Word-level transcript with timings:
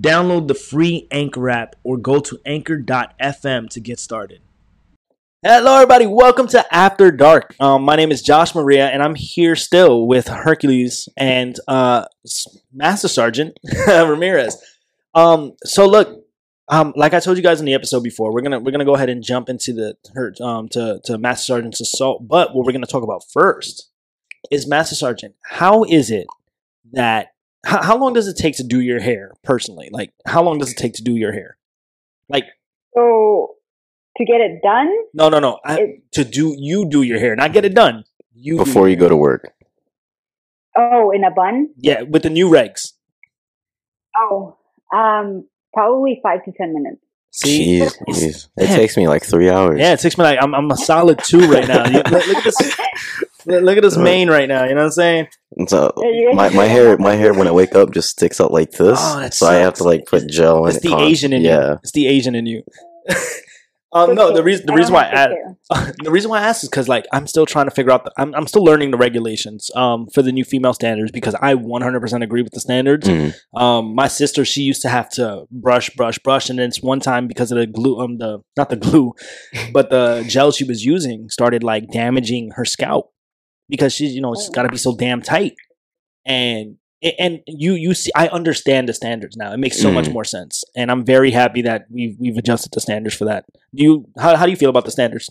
Download 0.00 0.46
the 0.46 0.54
free 0.54 1.08
Anchor 1.10 1.50
app 1.50 1.74
or 1.82 1.96
go 1.96 2.20
to 2.20 2.38
anchor.fm 2.46 3.68
to 3.70 3.80
get 3.80 3.98
started. 3.98 4.40
Hello, 5.42 5.74
everybody. 5.74 6.06
Welcome 6.06 6.46
to 6.48 6.74
After 6.74 7.10
Dark. 7.10 7.56
Um, 7.58 7.82
my 7.82 7.96
name 7.96 8.12
is 8.12 8.22
Josh 8.22 8.54
Maria, 8.54 8.88
and 8.88 9.02
I'm 9.02 9.16
here 9.16 9.56
still 9.56 10.06
with 10.06 10.28
Hercules 10.28 11.08
and 11.16 11.58
uh, 11.66 12.04
Master 12.72 13.08
Sergeant 13.08 13.58
Ramirez. 13.88 14.62
Um, 15.14 15.54
so, 15.64 15.86
look, 15.86 16.24
um, 16.68 16.92
like 16.94 17.14
I 17.14 17.20
told 17.20 17.36
you 17.36 17.42
guys 17.42 17.58
in 17.58 17.66
the 17.66 17.74
episode 17.74 18.02
before, 18.02 18.32
we're 18.32 18.42
gonna 18.42 18.60
we're 18.60 18.72
gonna 18.72 18.84
go 18.84 18.94
ahead 18.94 19.08
and 19.08 19.22
jump 19.22 19.48
into 19.48 19.72
the 19.72 19.96
her 20.14 20.34
um 20.40 20.68
to 20.70 21.00
to 21.04 21.18
Master 21.18 21.44
Sergeant's 21.44 21.80
assault. 21.80 22.28
But 22.28 22.54
what 22.54 22.66
we're 22.66 22.72
gonna 22.72 22.86
talk 22.86 23.02
about 23.02 23.24
first 23.32 23.90
is 24.50 24.66
Master 24.66 24.94
Sergeant. 24.94 25.34
How 25.42 25.84
is 25.84 26.10
it 26.10 26.26
that 26.92 27.28
how, 27.66 27.82
how 27.82 27.96
long 27.98 28.12
does 28.12 28.28
it 28.28 28.36
take 28.36 28.56
to 28.56 28.62
do 28.64 28.80
your 28.80 29.00
hair 29.00 29.32
personally? 29.42 29.88
Like, 29.92 30.12
how 30.26 30.42
long 30.42 30.58
does 30.58 30.70
it 30.72 30.76
take 30.76 30.94
to 30.94 31.02
do 31.02 31.16
your 31.16 31.32
hair? 31.32 31.56
Like, 32.28 32.44
So 32.94 33.54
to 34.16 34.24
get 34.24 34.40
it 34.40 34.60
done, 34.62 34.88
no, 35.14 35.28
no, 35.28 35.38
no. 35.38 35.58
I, 35.64 35.78
It- 35.80 36.12
to 36.12 36.24
do 36.24 36.54
you 36.58 36.88
do 36.88 37.02
your 37.02 37.18
hair, 37.18 37.34
not 37.36 37.52
get 37.52 37.64
it 37.64 37.74
done. 37.74 38.04
You 38.34 38.56
before 38.56 38.82
your 38.82 38.90
you 38.90 38.96
go 38.96 39.08
to 39.08 39.16
work. 39.16 39.52
oh, 40.76 41.10
in 41.10 41.24
a 41.24 41.30
bun. 41.30 41.70
yeah, 41.76 42.02
with 42.02 42.22
the 42.22 42.30
new 42.30 42.48
regs. 42.48 42.92
Oh, 44.16 44.56
um, 44.94 45.46
probably 45.74 46.20
five 46.22 46.44
to 46.44 46.52
ten 46.52 46.72
minutes. 46.74 47.00
See, 47.30 47.78
Jeez, 47.80 47.86
It's- 48.08 48.22
jeez. 48.22 48.48
It 48.56 48.66
takes 48.74 48.96
me 48.96 49.06
like 49.08 49.22
three 49.24 49.50
hours. 49.50 49.78
yeah, 49.80 49.92
it 49.92 50.00
takes 50.00 50.16
me 50.16 50.24
like 50.24 50.38
I'm 50.40 50.54
I'm 50.54 50.70
a 50.70 50.76
solid 50.76 51.18
two 51.24 51.40
right 51.50 51.66
now. 51.68 51.84
Look, 51.84 52.10
look 52.10 52.36
at 52.36 52.44
this. 52.44 52.56
Look 53.48 53.62
look 53.62 53.78
at 53.78 53.84
his 53.84 53.96
mane 54.08 54.28
right 54.28 54.48
now. 54.48 54.64
You 54.64 54.70
know 54.74 54.82
what 54.82 54.86
I'm 54.86 54.90
saying? 54.92 55.28
And 55.56 55.68
so 55.68 55.92
Yeah, 55.96 56.08
you 56.08 56.26
guys 56.28 56.52
my, 56.52 56.56
my 56.62 56.64
hair 56.66 56.98
my 56.98 57.14
hair 57.14 57.32
when 57.32 57.48
I 57.48 57.52
wake 57.52 57.74
up 57.74 57.92
just 57.92 58.10
sticks 58.10 58.40
out 58.40 58.52
like 58.52 58.72
this. 58.72 58.98
Oh, 59.02 59.20
that 59.20 59.34
so 59.34 59.46
I 59.46 59.54
have 59.54 59.74
to 59.74 59.84
like 59.84 60.06
put 60.06 60.28
gel 60.28 60.64
in 60.64 60.68
It's 60.68 60.78
it. 60.78 60.82
the 60.82 60.90
con- 60.90 61.02
Asian 61.02 61.32
in 61.32 61.42
you. 61.42 61.78
It's 61.82 61.92
the 61.92 62.06
Asian 62.06 62.34
in 62.34 62.44
you. 62.44 62.62
um, 63.92 64.14
no, 64.14 64.34
the 64.34 64.42
reason 64.42 64.66
the 64.66 64.74
reason 64.74 64.92
why 64.92 65.04
I 65.04 65.16
have 65.16 65.30
add, 65.72 65.94
the 66.04 66.10
reason 66.10 66.30
why 66.30 66.40
I 66.40 66.42
asked 66.42 66.62
is 66.62 66.68
because 66.68 66.88
like 66.88 67.06
I'm 67.10 67.26
still 67.26 67.46
trying 67.46 67.64
to 67.64 67.70
figure 67.70 67.90
out. 67.90 68.04
The, 68.04 68.12
I'm 68.18 68.34
I'm 68.34 68.46
still 68.46 68.62
learning 68.62 68.90
the 68.90 68.98
regulations 68.98 69.70
um 69.74 70.08
for 70.08 70.20
the 70.20 70.30
new 70.30 70.44
female 70.44 70.74
standards 70.74 71.10
because 71.10 71.34
I 71.40 71.54
100% 71.54 72.22
agree 72.22 72.42
with 72.42 72.52
the 72.52 72.60
standards. 72.60 73.08
Mm. 73.08 73.34
Um, 73.54 73.94
my 73.94 74.08
sister 74.08 74.44
she 74.44 74.60
used 74.60 74.82
to 74.82 74.90
have 74.90 75.08
to 75.12 75.46
brush, 75.50 75.88
brush, 75.90 76.18
brush, 76.18 76.50
and 76.50 76.58
then 76.58 76.68
it's 76.68 76.82
one 76.82 77.00
time 77.00 77.26
because 77.26 77.50
of 77.50 77.56
the 77.56 77.66
glue, 77.66 77.98
um, 77.98 78.18
the 78.18 78.40
not 78.58 78.68
the 78.68 78.76
glue, 78.76 79.14
but 79.72 79.88
the 79.88 80.22
gel 80.28 80.52
she 80.52 80.64
was 80.64 80.84
using 80.84 81.30
started 81.30 81.62
like 81.62 81.90
damaging 81.90 82.50
her 82.56 82.66
scalp 82.66 83.14
because 83.68 83.92
she's 83.92 84.14
you 84.14 84.20
know 84.20 84.32
it's 84.32 84.48
got 84.48 84.62
to 84.62 84.68
be 84.68 84.76
so 84.78 84.94
damn 84.96 85.22
tight, 85.22 85.54
and 86.24 86.76
and 87.18 87.40
you 87.46 87.74
you 87.74 87.94
see 87.94 88.10
I 88.16 88.28
understand 88.28 88.88
the 88.88 88.94
standards 88.94 89.36
now. 89.36 89.52
It 89.52 89.58
makes 89.58 89.80
so 89.80 89.90
much 89.92 90.06
Mm. 90.06 90.12
more 90.12 90.24
sense, 90.24 90.64
and 90.76 90.90
I'm 90.90 91.04
very 91.04 91.30
happy 91.30 91.62
that 91.62 91.86
we've 91.90 92.16
we've 92.18 92.36
adjusted 92.36 92.72
the 92.72 92.80
standards 92.80 93.14
for 93.16 93.24
that. 93.26 93.44
Do 93.74 93.82
you 93.84 94.08
how 94.18 94.36
how 94.36 94.44
do 94.46 94.50
you 94.50 94.56
feel 94.56 94.70
about 94.70 94.84
the 94.84 94.90
standards? 94.90 95.30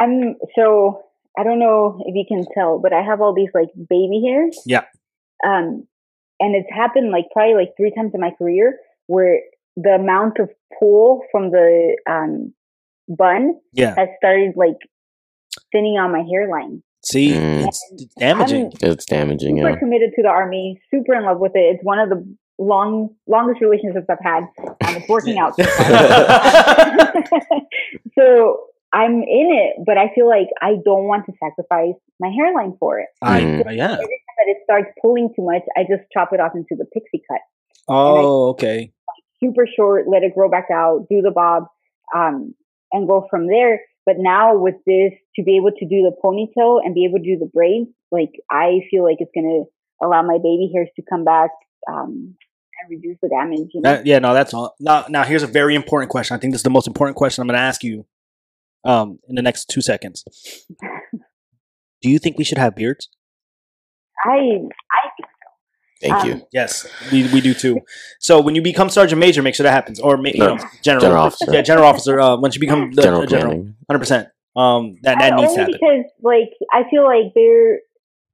I'm 0.00 0.36
so 0.56 1.02
I 1.38 1.44
don't 1.44 1.58
know 1.58 2.02
if 2.06 2.14
you 2.14 2.24
can 2.28 2.44
tell, 2.54 2.78
but 2.78 2.92
I 2.92 3.02
have 3.02 3.20
all 3.20 3.34
these 3.34 3.50
like 3.54 3.68
baby 3.76 4.22
hairs. 4.26 4.58
Yeah. 4.66 4.84
Um, 5.46 5.86
and 6.40 6.54
it's 6.56 6.68
happened 6.74 7.10
like 7.10 7.26
probably 7.32 7.54
like 7.54 7.70
three 7.76 7.92
times 7.94 8.12
in 8.14 8.20
my 8.20 8.30
career 8.30 8.78
where 9.06 9.40
the 9.76 9.90
amount 9.90 10.38
of 10.38 10.50
pull 10.78 11.22
from 11.30 11.50
the 11.50 11.96
um 12.08 12.52
bun 13.08 13.54
Yeah, 13.72 13.94
has 13.96 14.08
started 14.18 14.52
like 14.56 14.76
thinning 15.72 15.98
on 15.98 16.10
my 16.12 16.22
hairline. 16.30 16.82
See, 17.04 17.32
Mm. 17.32 17.68
it's, 17.68 17.84
it's 17.92 18.14
damaging. 18.14 18.72
It's 18.80 19.04
damaging, 19.06 19.56
super 19.58 19.70
yeah. 19.70 19.76
committed 19.78 20.12
to 20.16 20.22
the 20.22 20.28
army, 20.28 20.80
super 20.90 21.14
in 21.14 21.24
love 21.24 21.38
with 21.40 21.52
it. 21.54 21.74
It's 21.76 21.84
one 21.84 21.98
of 21.98 22.08
the 22.08 22.24
long 22.58 23.10
longest 23.26 23.60
relationships 23.60 24.06
I've 24.08 24.18
had. 24.22 24.44
Um, 24.58 24.96
it's 24.96 25.08
working 25.08 25.38
out. 25.38 25.54
so 28.18 28.66
I'm 28.92 29.22
in 29.22 29.48
it, 29.52 29.84
but 29.86 29.96
I 29.96 30.12
feel 30.14 30.28
like 30.28 30.48
I 30.60 30.74
don't 30.84 31.04
want 31.08 31.26
to 31.26 31.32
sacrifice 31.42 31.94
my 32.20 32.28
hairline 32.28 32.74
for 32.78 32.98
it. 33.00 33.08
I 33.22 33.40
Mm. 33.40 33.76
yeah. 33.76 33.92
Every 33.92 33.96
time 33.96 34.36
that 34.38 34.48
it 34.48 34.56
starts 34.64 34.88
pulling 35.00 35.30
too 35.34 35.42
much, 35.44 35.62
I 35.76 35.82
just 35.82 36.02
chop 36.12 36.32
it 36.32 36.40
off 36.40 36.52
into 36.54 36.76
the 36.76 36.84
pixie 36.92 37.22
cut. 37.28 37.40
Oh, 37.88 38.50
okay. 38.50 38.92
Super 39.42 39.66
short, 39.66 40.06
let 40.08 40.22
it 40.22 40.34
grow 40.34 40.48
back 40.48 40.68
out, 40.72 41.06
do 41.10 41.20
the 41.20 41.32
bob, 41.32 41.64
um, 42.14 42.54
and 42.92 43.08
go 43.08 43.26
from 43.30 43.48
there. 43.48 43.80
But 44.04 44.16
now 44.18 44.56
with 44.58 44.76
this, 44.86 45.12
to 45.36 45.42
be 45.42 45.56
able 45.56 45.70
to 45.70 45.86
do 45.86 46.02
the 46.02 46.12
ponytail 46.22 46.80
and 46.84 46.94
be 46.94 47.04
able 47.04 47.18
to 47.18 47.24
do 47.24 47.38
the 47.38 47.50
braids, 47.52 47.90
like 48.10 48.32
I 48.50 48.80
feel 48.90 49.04
like 49.04 49.18
it's 49.20 49.30
gonna 49.34 49.64
allow 50.02 50.22
my 50.22 50.38
baby 50.38 50.70
hairs 50.74 50.88
to 50.96 51.02
come 51.08 51.24
back 51.24 51.50
um, 51.90 52.34
and 52.80 52.90
reduce 52.90 53.18
the 53.22 53.28
damage. 53.28 53.70
You 53.72 53.80
know? 53.80 53.90
That, 53.90 54.06
yeah, 54.06 54.18
no, 54.18 54.34
that's 54.34 54.52
all. 54.52 54.74
Now, 54.80 55.06
now 55.08 55.24
here's 55.24 55.42
a 55.42 55.46
very 55.46 55.74
important 55.74 56.10
question. 56.10 56.34
I 56.36 56.40
think 56.40 56.52
this 56.52 56.60
is 56.60 56.64
the 56.64 56.70
most 56.70 56.86
important 56.86 57.16
question 57.16 57.42
I'm 57.42 57.48
going 57.48 57.58
to 57.58 57.62
ask 57.62 57.84
you 57.84 58.06
um, 58.84 59.18
in 59.28 59.34
the 59.34 59.42
next 59.42 59.66
two 59.66 59.80
seconds. 59.80 60.24
Do 62.02 62.10
you 62.10 62.18
think 62.18 62.36
we 62.36 62.44
should 62.44 62.58
have 62.58 62.74
beards? 62.74 63.08
I 64.24 64.28
I 64.28 65.01
Thank 66.02 66.14
Um, 66.14 66.28
you. 66.28 66.46
Yes, 66.52 66.86
we, 67.12 67.32
we 67.32 67.40
do 67.40 67.54
too. 67.54 67.80
So 68.18 68.40
when 68.40 68.54
you 68.56 68.62
become 68.62 68.88
sergeant 68.90 69.20
major, 69.20 69.40
make 69.42 69.54
sure 69.54 69.64
that 69.64 69.72
happens, 69.72 70.00
or 70.00 70.16
ma- 70.16 70.30
you 70.34 70.40
know, 70.40 70.58
general, 70.82 71.00
general 71.00 71.22
officer. 71.22 71.52
Yeah, 71.52 71.62
general 71.62 71.86
officer. 71.86 72.20
Uh, 72.20 72.36
once 72.36 72.54
you 72.56 72.60
become 72.60 72.90
the 72.92 73.02
General 73.02 73.22
a 73.22 73.26
general, 73.26 73.66
hundred 73.88 73.98
percent. 74.00 74.28
Um, 74.56 74.98
that 75.02 75.18
that 75.18 75.34
needs 75.36 75.54
to 75.54 75.60
only 75.60 75.72
happen. 75.72 75.72
because 76.04 76.04
like 76.20 76.50
I 76.72 76.82
feel 76.90 77.04
like 77.04 77.32
there, 77.34 77.76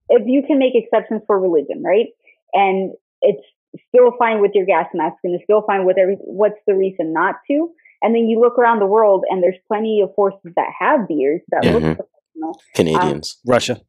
if 0.08 0.22
you 0.26 0.42
can 0.46 0.58
make 0.58 0.72
exceptions 0.74 1.22
for 1.26 1.38
religion, 1.38 1.82
right, 1.84 2.06
and 2.54 2.92
it's 3.20 3.42
still 3.88 4.12
fine 4.18 4.40
with 4.40 4.52
your 4.54 4.64
gas 4.66 4.86
mask 4.94 5.16
and 5.22 5.34
it's 5.34 5.44
still 5.44 5.62
fine 5.66 5.84
with 5.84 5.98
every. 5.98 6.16
What's 6.20 6.58
the 6.66 6.74
reason 6.74 7.12
not 7.12 7.36
to? 7.50 7.70
And 8.02 8.14
then 8.14 8.28
you 8.28 8.40
look 8.40 8.58
around 8.58 8.78
the 8.80 8.86
world, 8.86 9.24
and 9.28 9.42
there's 9.42 9.58
plenty 9.68 10.00
of 10.02 10.14
forces 10.14 10.52
that 10.56 10.68
have 10.80 11.06
beards 11.06 11.44
that 11.50 11.64
look 11.64 11.82
Mhm. 11.82 11.96
professional. 11.96 12.60
Canadians. 12.74 13.38
Russia. 13.46 13.80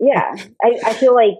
Yeah, 0.00 0.34
I, 0.62 0.70
I 0.84 0.92
feel 0.94 1.14
like 1.14 1.38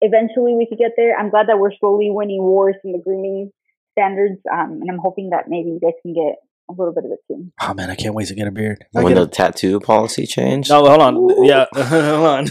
eventually 0.00 0.54
we 0.54 0.66
could 0.68 0.78
get 0.78 0.92
there. 0.96 1.16
I'm 1.18 1.30
glad 1.30 1.48
that 1.48 1.58
we're 1.58 1.72
slowly 1.78 2.08
winning 2.10 2.42
wars 2.42 2.76
in 2.84 2.92
the 2.92 2.98
grooming 2.98 3.50
standards, 3.92 4.40
um, 4.52 4.78
and 4.80 4.90
I'm 4.90 4.98
hoping 4.98 5.30
that 5.30 5.44
maybe 5.48 5.70
you 5.70 5.80
guys 5.80 5.92
can 6.02 6.14
get 6.14 6.36
a 6.68 6.72
little 6.72 6.94
bit 6.94 7.04
of 7.04 7.10
it 7.10 7.18
soon. 7.28 7.52
Oh 7.60 7.74
man, 7.74 7.90
I 7.90 7.94
can't 7.96 8.14
wait 8.14 8.28
to 8.28 8.34
get 8.34 8.46
a 8.46 8.50
beard. 8.52 8.84
I 8.96 9.02
when 9.02 9.14
get 9.14 9.20
the 9.20 9.26
a- 9.26 9.30
tattoo 9.30 9.80
policy 9.80 10.26
changed. 10.26 10.70
no, 10.70 10.84
hold 10.84 11.00
on. 11.02 11.44
Yeah, 11.44 11.66
hold 11.74 12.26
on. 12.26 12.46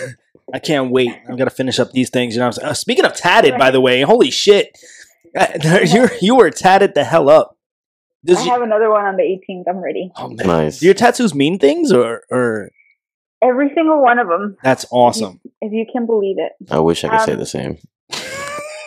I 0.53 0.59
can't 0.59 0.91
wait. 0.91 1.11
I've 1.29 1.37
got 1.37 1.45
to 1.45 1.51
finish 1.51 1.79
up 1.79 1.91
these 1.91 2.09
things. 2.09 2.33
You 2.35 2.39
know, 2.39 2.47
what 2.47 2.55
I'm 2.55 2.61
saying? 2.61 2.69
Uh, 2.71 2.73
speaking 2.73 3.05
of 3.05 3.15
tatted, 3.15 3.57
by 3.57 3.69
the 3.71 3.79
way, 3.81 4.01
holy 4.01 4.31
shit, 4.31 4.77
Uh, 5.37 5.45
you 5.85 6.07
you 6.21 6.35
were 6.35 6.49
tatted 6.49 6.95
the 6.95 7.03
hell 7.03 7.29
up. 7.29 7.55
Does 8.25 8.37
I 8.39 8.43
you- 8.45 8.51
have 8.51 8.61
another 8.63 8.89
one 8.89 9.05
on 9.05 9.15
the 9.15 9.21
18th. 9.23 9.63
I'm 9.69 9.77
ready. 9.77 10.11
oh 10.17 10.27
man, 10.29 10.47
Nice. 10.47 10.79
do 10.79 10.87
your 10.87 10.95
tattoos 10.95 11.33
mean 11.35 11.59
things 11.59 11.91
or 11.91 12.23
or 12.31 12.71
Every 13.41 13.69
single 13.73 14.01
one 14.01 14.19
of 14.19 14.27
them, 14.27 14.57
that's 14.63 14.85
awesome? 14.91 15.39
if 15.61 15.71
you 15.71 15.85
can 15.91 16.05
believe 16.05 16.37
it. 16.39 16.51
I 16.71 16.79
wish 16.79 17.03
I 17.03 17.09
could 17.09 17.21
say 17.25 17.33
Um, 17.33 17.39
the 17.39 17.45
same. 17.45 17.77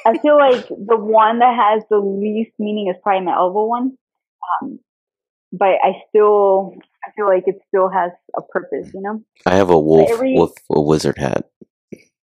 I 0.04 0.18
feel 0.18 0.36
like 0.36 0.66
the 0.68 0.96
one 0.96 1.38
that 1.38 1.54
has 1.56 1.84
the 1.88 1.98
least 1.98 2.52
meaning 2.58 2.88
is 2.88 2.96
probably 3.02 3.24
my 3.24 3.34
elbow 3.34 3.66
one. 3.66 3.96
Um, 4.60 4.80
but 5.52 5.76
I 5.82 6.02
still, 6.08 6.74
I 7.06 7.12
feel 7.12 7.26
like 7.26 7.44
it 7.46 7.60
still 7.68 7.88
has 7.88 8.10
a 8.36 8.42
purpose, 8.42 8.90
you 8.92 9.00
know? 9.00 9.22
I 9.46 9.54
have 9.56 9.70
a 9.70 9.78
wolf 9.78 10.10
every- 10.10 10.34
with 10.38 10.52
a 10.70 10.80
wizard 10.80 11.18
hat. 11.18 11.48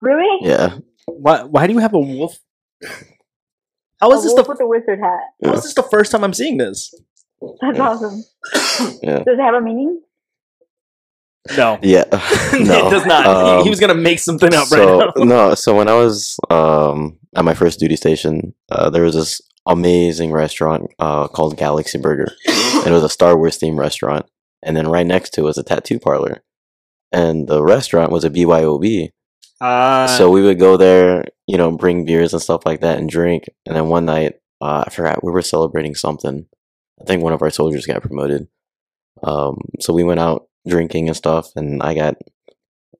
Really? 0.00 0.46
Yeah. 0.46 0.79
Why 1.06 1.44
why 1.44 1.67
do 1.67 1.73
you 1.73 1.79
have 1.79 1.94
a 1.94 1.99
wolf? 2.00 2.38
How 4.00 4.11
A 4.11 4.14
this 4.17 4.25
wolf 4.35 4.46
the 4.46 4.52
with 4.52 4.61
a 4.61 4.67
wizard 4.67 4.99
hat. 5.00 5.20
how 5.44 5.52
is 5.55 5.62
this 5.62 5.75
the 5.75 5.82
first 5.85 6.11
time 6.12 6.25
I'm 6.25 6.35
seeing 6.35 6.58
this? 6.58 6.93
That's 7.61 7.79
Yeah. 7.79 7.88
awesome. 7.88 8.23
Yeah. 9.02 9.19
Does 9.20 9.38
it 9.38 9.41
have 9.41 9.55
a 9.55 9.61
meaning? 9.61 10.00
No. 11.56 11.79
Yeah. 11.83 12.05
no. 12.12 12.19
it 12.87 12.91
does 12.91 13.06
not. 13.06 13.25
He- 13.27 13.33
he, 13.33 13.62
Um, 13.62 13.69
was 13.69 13.81
gonna 13.81 13.94
make 13.94 14.19
something 14.21 14.55
up 14.55 14.67
so 14.69 15.00
right 15.00 15.11
now. 15.17 15.25
no, 15.25 15.55
so 15.55 15.77
when 15.77 15.89
I 15.89 15.94
was 15.94 16.39
um, 16.50 17.19
at 17.35 17.44
my 17.44 17.55
first 17.55 17.81
duty 17.81 17.97
station, 17.97 18.55
uh, 18.71 18.91
there 18.91 19.03
was 19.03 19.15
this 19.15 19.41
amazing 19.67 20.33
restaurant 20.33 20.91
uh, 20.99 21.29
called 21.29 21.56
Galaxy 21.56 21.99
Burger. 21.99 22.33
and 22.49 22.87
it 22.89 22.93
was 22.93 23.05
a 23.05 23.09
Star 23.09 23.37
Wars 23.37 23.59
themed 23.59 23.79
restaurant, 23.79 24.27
and 24.62 24.77
then 24.77 24.89
right 24.89 25.06
next 25.06 25.31
to 25.31 25.41
it 25.43 25.44
was 25.44 25.59
a 25.59 25.62
tattoo 25.62 25.99
parlor, 25.99 26.43
and 27.12 27.49
the 27.49 27.62
restaurant 27.62 28.12
was 28.12 28.25
a 28.25 28.31
BYOB. 28.31 29.11
Uh, 29.61 30.06
so 30.09 30.29
we 30.31 30.43
would 30.43 30.59
go 30.59 30.77
there, 30.77 31.25
you 31.47 31.56
know, 31.56 31.71
bring 31.77 32.05
beers 32.05 32.33
and 32.33 32.43
stuff 32.43 32.67
like 32.67 32.81
that 32.81 32.99
and 32.99 33.09
drink. 33.09 33.44
And 33.65 33.77
then 33.77 33.87
one 33.87 34.05
night, 34.06 34.35
uh, 34.61 34.83
I 34.87 34.91
forgot 34.91 35.23
we 35.23 35.31
were 35.31 35.43
celebrating 35.43 35.94
something. 35.94 36.47
I 37.00 37.05
think 37.05 37.23
one 37.23 37.33
of 37.33 37.43
our 37.43 37.50
soldiers 37.50 37.87
got 37.87 38.03
promoted. 38.03 38.49
Um, 39.23 39.59
so 39.81 39.93
we 39.93 40.03
went 40.03 40.19
out 40.19 40.49
drinking 40.67 41.09
and 41.09 41.17
stuff, 41.17 41.49
and 41.56 41.82
I 41.82 41.94
got 41.94 42.17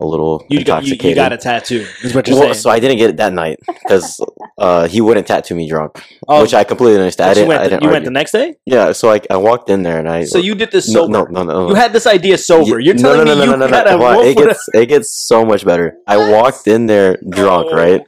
a 0.00 0.05
little 0.06 0.44
You 0.50 0.64
got, 0.64 0.85
you, 0.85 0.94
intoxicated. 0.94 1.09
you 1.11 1.14
got 1.14 1.32
a 1.32 1.37
tattoo. 1.37 1.87
Is 2.03 2.14
what 2.14 2.26
you're 2.26 2.37
Well, 2.37 2.44
saying. 2.47 2.55
so 2.55 2.70
I 2.70 2.81
didn't 2.81 2.97
get 2.99 3.11
it 3.11 3.17
that 3.19 3.32
night 3.32 3.61
because 3.67 4.20
uh, 4.59 4.88
he 4.88 5.00
wouldn't 5.00 5.29
tattoo 5.29 5.55
me 5.55 5.69
drunk, 5.69 6.03
Oh, 6.26 6.43
which 6.43 6.55
I 6.55 6.64
completely 6.64 6.99
understand. 6.99 7.29
I 7.29 7.31
you 7.31 7.35
didn't. 7.37 7.49
went, 7.49 7.61
I 7.61 7.64
the, 7.64 7.70
didn't 7.70 7.82
you 7.85 7.88
went 7.91 8.05
the 8.06 8.11
next 8.11 8.32
day. 8.32 8.55
yeah, 8.67 8.91
so 8.93 9.12
I, 9.12 9.20
I 9.31 9.37
walked 9.37 9.70
in 9.70 9.82
there 9.85 9.99
and 10.00 10.09
I. 10.09 10.25
So 10.25 10.38
you 10.38 10.55
did 10.56 10.73
this 10.73 10.88
no, 10.88 11.03
sober. 11.06 11.31
no, 11.31 11.43
no, 11.44 11.53
no. 11.53 11.69
You 11.69 11.75
had 11.75 11.93
this 11.93 12.06
idea 12.06 12.37
sober. 12.38 12.81
You're 12.81 12.94
telling 12.97 13.19
no, 13.19 13.25
no, 13.25 13.32
me 13.35 13.38
no, 13.47 13.53
you 13.53 13.59
no, 13.59 13.67
no, 13.69 13.85
no. 13.85 13.99
Well, 13.99 14.20
it 14.23 14.37
gets 14.37 14.69
it 14.75 14.87
gets 14.87 15.12
so 15.15 15.44
much 15.44 15.65
better. 15.65 15.94
I 16.08 16.17
walked 16.32 16.67
in 16.67 16.87
there 16.87 17.19
drunk, 17.29 17.69
Oh. 17.70 17.76
right? 17.76 18.03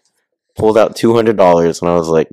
Pulled 0.57 0.77
out 0.79 0.97
two 0.97 1.15
hundred 1.15 1.37
dollars, 1.37 1.81
and 1.81 1.91
I 1.91 1.95
was 1.95 2.09
like, 2.09 2.29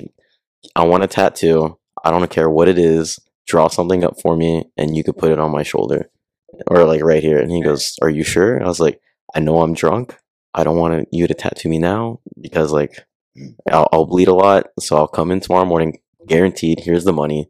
"I 0.75 0.85
want 0.85 1.03
a 1.03 1.07
tattoo. 1.07 1.77
I 2.03 2.09
don't 2.09 2.29
care 2.31 2.50
what 2.50 2.67
it 2.67 2.79
is. 2.79 3.19
Draw 3.47 3.67
something 3.67 4.03
up 4.03 4.19
for 4.21 4.35
me, 4.35 4.65
and 4.77 4.95
you 4.95 5.03
could 5.03 5.17
put 5.17 5.31
it 5.31 5.39
on 5.39 5.51
my 5.51 5.63
shoulder, 5.63 6.09
or 6.68 6.83
like 6.86 7.03
right 7.03 7.24
here." 7.24 7.39
And 7.39 7.51
he 7.51 7.62
goes, 7.63 7.98
"Are 8.01 8.09
you 8.09 8.24
sure?" 8.24 8.62
I 8.63 8.68
was 8.68 8.80
like, 8.80 9.00
"I 9.36 9.39
know 9.39 9.62
I'm 9.62 9.74
drunk. 9.74 10.18
I 10.53 10.63
don't 10.63 10.77
want 10.77 11.07
you 11.12 11.27
to 11.27 11.33
tattoo 11.33 11.69
me 11.69 11.80
now 11.80 12.19
because 12.39 12.71
like 12.71 13.06
I'll, 13.71 13.88
I'll 13.92 14.06
bleed 14.06 14.27
a 14.27 14.33
lot. 14.33 14.68
So 14.80 14.98
I'll 14.98 15.07
come 15.07 15.31
in 15.31 15.39
tomorrow 15.39 15.65
morning, 15.65 16.00
guaranteed. 16.27 16.81
Here's 16.81 17.06
the 17.06 17.13
money. 17.13 17.50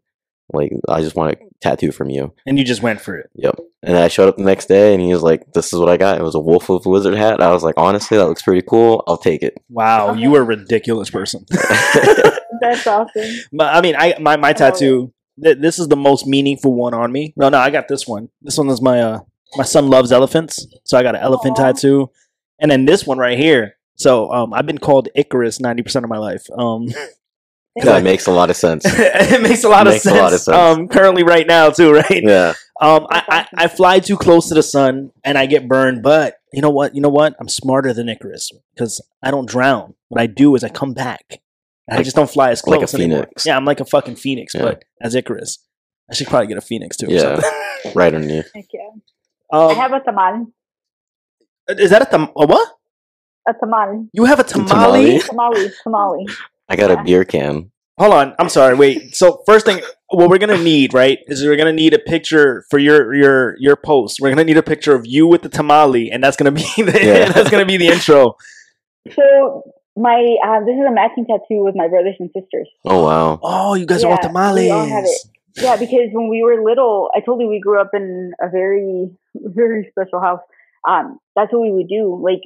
Like 0.53 0.71
I 0.88 1.01
just 1.01 1.15
want 1.15 1.33
a 1.33 1.38
tattoo 1.62 1.92
from 1.92 2.09
you." 2.09 2.33
and 2.45 2.57
you 2.59 2.65
just 2.65 2.81
went 2.81 3.01
for 3.01 3.18
it. 3.18 3.30
Yep. 3.36 3.59
And 3.83 3.98
I 3.98 4.09
showed 4.09 4.30
up 4.30 4.38
the 4.38 4.44
next 4.44 4.68
day 4.68 4.94
and 4.94 5.01
he 5.01 5.12
was 5.12 5.24
like, 5.24 5.53
This 5.53 5.74
is 5.74 5.80
what 5.80 5.89
I 5.89 5.98
got. 5.98 6.19
It 6.19 6.24
was 6.24 6.36
a 6.36 6.39
Wolf 6.39 6.69
of 6.69 6.86
Wizard 6.86 7.15
hat. 7.15 7.42
I 7.42 7.51
was 7.51 7.63
like, 7.63 7.75
honestly, 7.77 8.18
that 8.18 8.27
looks 8.27 8.44
pretty 8.44 8.62
cool. 8.62 9.03
I'll 9.07 9.18
take 9.18 9.42
it. 9.42 9.56
Wow, 9.69 10.13
you 10.13 10.31
were 10.31 10.42
a 10.42 10.44
ridiculous 10.44 11.09
person. 11.09 11.45
That's 12.62 12.86
awesome. 12.86 13.31
But 13.51 13.74
I 13.74 13.81
mean, 13.81 13.95
I 13.98 14.15
my 14.19 14.38
my 14.38 14.53
tattoo. 14.53 15.12
Th- 15.43 15.57
this 15.59 15.79
is 15.79 15.87
the 15.87 15.95
most 15.95 16.25
meaningful 16.25 16.73
one 16.73 16.93
on 16.93 17.11
me. 17.11 17.33
No, 17.37 17.49
no, 17.49 17.57
I 17.59 17.69
got 17.69 17.87
this 17.87 18.07
one. 18.07 18.29
This 18.41 18.57
one 18.57 18.69
is 18.69 18.81
my 18.81 19.01
uh 19.01 19.19
my 19.57 19.63
son 19.63 19.89
loves 19.89 20.11
elephants, 20.11 20.65
so 20.85 20.97
I 20.97 21.03
got 21.03 21.15
an 21.15 21.21
elephant 21.21 21.59
Aw. 21.59 21.73
tattoo, 21.73 22.09
and 22.59 22.71
then 22.71 22.85
this 22.85 23.05
one 23.05 23.17
right 23.17 23.37
here. 23.37 23.75
So 23.95 24.31
um, 24.31 24.53
I've 24.53 24.65
been 24.65 24.77
called 24.77 25.09
Icarus 25.15 25.59
ninety 25.59 25.83
percent 25.83 26.05
of 26.05 26.09
my 26.09 26.17
life. 26.17 26.45
Um, 26.57 26.87
that 27.83 28.03
makes 28.03 28.27
a 28.27 28.31
lot 28.31 28.49
of 28.49 28.55
sense. 28.55 28.83
it 28.87 29.41
makes 29.41 29.63
a 29.63 29.69
lot 29.69 29.87
of 29.87 29.93
Makes 29.93 30.05
a 30.05 30.09
sense. 30.09 30.19
lot 30.21 30.33
of 30.33 30.39
sense. 30.39 30.57
Um, 30.57 30.87
currently, 30.87 31.23
right 31.23 31.45
now, 31.47 31.69
too, 31.69 31.91
right? 32.09 32.23
Yeah. 32.23 32.53
Um, 32.79 33.05
I, 33.09 33.23
I. 33.29 33.63
I 33.65 33.67
fly 33.67 33.99
too 33.99 34.17
close 34.17 34.47
to 34.47 34.55
the 34.55 34.63
sun 34.63 35.11
and 35.23 35.37
I 35.37 35.45
get 35.45 35.67
burned, 35.67 36.01
but 36.01 36.35
you 36.53 36.61
know 36.61 36.69
what? 36.71 36.95
You 36.95 37.01
know 37.01 37.09
what? 37.09 37.35
I'm 37.39 37.49
smarter 37.49 37.93
than 37.93 38.09
Icarus 38.09 38.51
because 38.73 39.01
I 39.21 39.29
don't 39.31 39.47
drown. 39.47 39.93
What 40.07 40.19
I 40.21 40.27
do 40.27 40.55
is 40.55 40.63
I 40.63 40.69
come 40.69 40.93
back. 40.93 41.41
I 41.89 41.95
Like- 41.95 42.03
just 42.05 42.15
don't 42.15 42.29
fly 42.29 42.51
as 42.51 42.61
close 42.61 42.77
like 42.77 42.89
a 42.89 42.95
anymore. 43.03 43.23
phoenix. 43.23 43.45
Yeah, 43.45 43.57
I'm 43.57 43.65
like 43.65 43.79
a 43.79 43.85
fucking 43.85 44.15
phoenix, 44.15 44.53
Yeah. 44.53 44.61
but 44.63 44.83
as 45.01 45.15
Icarus. 45.15 45.59
I 46.09 46.13
should 46.13 46.27
probably 46.27 46.47
get 46.47 46.57
a 46.57 46.61
phoenix 46.61 46.97
too. 46.97 47.07
or 47.07 47.11
Yeah. 47.11 47.21
something. 47.39 47.51
Right 47.95 48.13
underneath. 48.13 48.49
Heck 48.53 48.65
yeah. 48.73 48.89
I 49.51 49.57
um, 49.71 49.75
have 49.75 49.91
a 49.93 49.99
tamal. 50.01 50.47
is 51.69 51.89
that 51.89 52.01
a, 52.03 52.05
tam- 52.05 52.29
a 52.37 52.45
what? 52.45 52.69
A 53.47 53.53
tamal. 53.53 54.07
You 54.13 54.25
have 54.25 54.39
a 54.39 54.43
tamale? 54.43 55.19
tamale? 55.19 55.19
Tamale. 55.21 55.71
Tamale. 55.83 56.25
I 56.69 56.75
got 56.75 56.89
Yeah. 56.91 57.01
a 57.01 57.03
beer 57.03 57.25
can. 57.25 57.71
Hold 57.97 58.13
on. 58.13 58.35
I'm 58.39 58.49
sorry. 58.49 58.75
Wait. 58.75 59.15
So 59.15 59.41
first 59.45 59.65
thing, 59.65 59.81
what 60.09 60.29
we're 60.29 60.37
gonna 60.37 60.57
need, 60.61 60.93
right, 60.93 61.19
is 61.27 61.43
we're 61.43 61.55
gonna 61.55 61.73
need 61.73 61.93
a 61.93 61.99
picture 61.99 62.65
for 62.69 62.77
your 62.79 63.13
your 63.13 63.55
your 63.59 63.75
post. 63.75 64.19
We're 64.21 64.29
gonna 64.29 64.43
need 64.43 64.57
a 64.57 64.63
picture 64.63 64.93
of 64.95 65.05
you 65.05 65.25
with 65.27 65.41
the 65.41 65.49
tamale, 65.49 66.11
and 66.11 66.23
that's 66.23 66.37
gonna 66.37 66.51
be 66.51 66.61
the 66.77 66.99
Yeah. 67.01 67.31
that's 67.31 67.49
gonna 67.49 67.65
be 67.65 67.77
the 67.77 67.87
intro. 67.87 68.35
So 69.15 69.63
my 69.97 70.35
uh, 70.45 70.59
this 70.65 70.75
is 70.75 70.85
a 70.88 70.91
matching 70.91 71.25
tattoo 71.25 71.63
with 71.63 71.75
my 71.75 71.88
brothers 71.88 72.15
and 72.19 72.29
sisters. 72.35 72.69
Oh 72.85 73.03
wow. 73.03 73.39
Oh, 73.43 73.73
you 73.75 73.85
guys 73.85 74.03
are 74.03 74.07
all 74.07 74.13
Yeah, 74.13 74.21
tamales. 74.21 74.63
we 74.65 74.71
all 74.71 74.85
have 74.88 75.03
it. 75.05 75.21
Yeah, 75.57 75.75
because 75.77 76.09
when 76.13 76.29
we 76.29 76.43
were 76.43 76.63
little, 76.63 77.09
I 77.15 77.19
told 77.19 77.41
you 77.41 77.47
we 77.47 77.59
grew 77.59 77.79
up 77.79 77.91
in 77.93 78.31
a 78.41 78.49
very, 78.49 79.09
very 79.35 79.88
special 79.91 80.21
house. 80.21 80.39
Um, 80.88 81.19
that's 81.35 81.51
what 81.51 81.61
we 81.61 81.71
would 81.71 81.89
do. 81.89 82.19
Like 82.23 82.41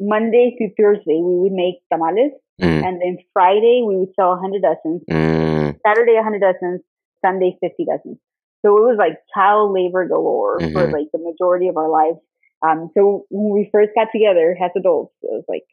Monday 0.00 0.54
through 0.56 0.72
Thursday, 0.78 1.20
we 1.22 1.36
would 1.40 1.52
make 1.52 1.76
tamales, 1.92 2.32
Mm, 2.60 2.82
and 2.84 3.00
then 3.02 3.18
Friday 3.34 3.82
we 3.86 3.96
would 3.98 4.14
sell 4.16 4.30
100 4.30 4.62
dozens. 4.62 5.02
mm, 5.10 5.78
Saturday 5.86 6.14
100 6.14 6.40
dozens, 6.40 6.80
Sunday 7.24 7.56
50 7.60 7.84
dozens. 7.84 8.16
So 8.64 8.78
it 8.78 8.80
was 8.80 8.96
like 8.98 9.18
child 9.34 9.72
labor 9.72 10.06
galore 10.08 10.58
for 10.72 10.86
Mhm. 10.86 10.92
like 10.92 11.08
the 11.12 11.18
majority 11.18 11.68
of 11.68 11.76
our 11.76 11.88
lives. 11.90 12.18
Um, 12.62 12.90
so 12.94 13.26
when 13.30 13.52
we 13.52 13.68
first 13.70 13.90
got 13.94 14.08
together 14.10 14.56
as 14.60 14.70
adults, 14.74 15.12
it 15.22 15.30
was 15.32 15.44
like 15.48 15.64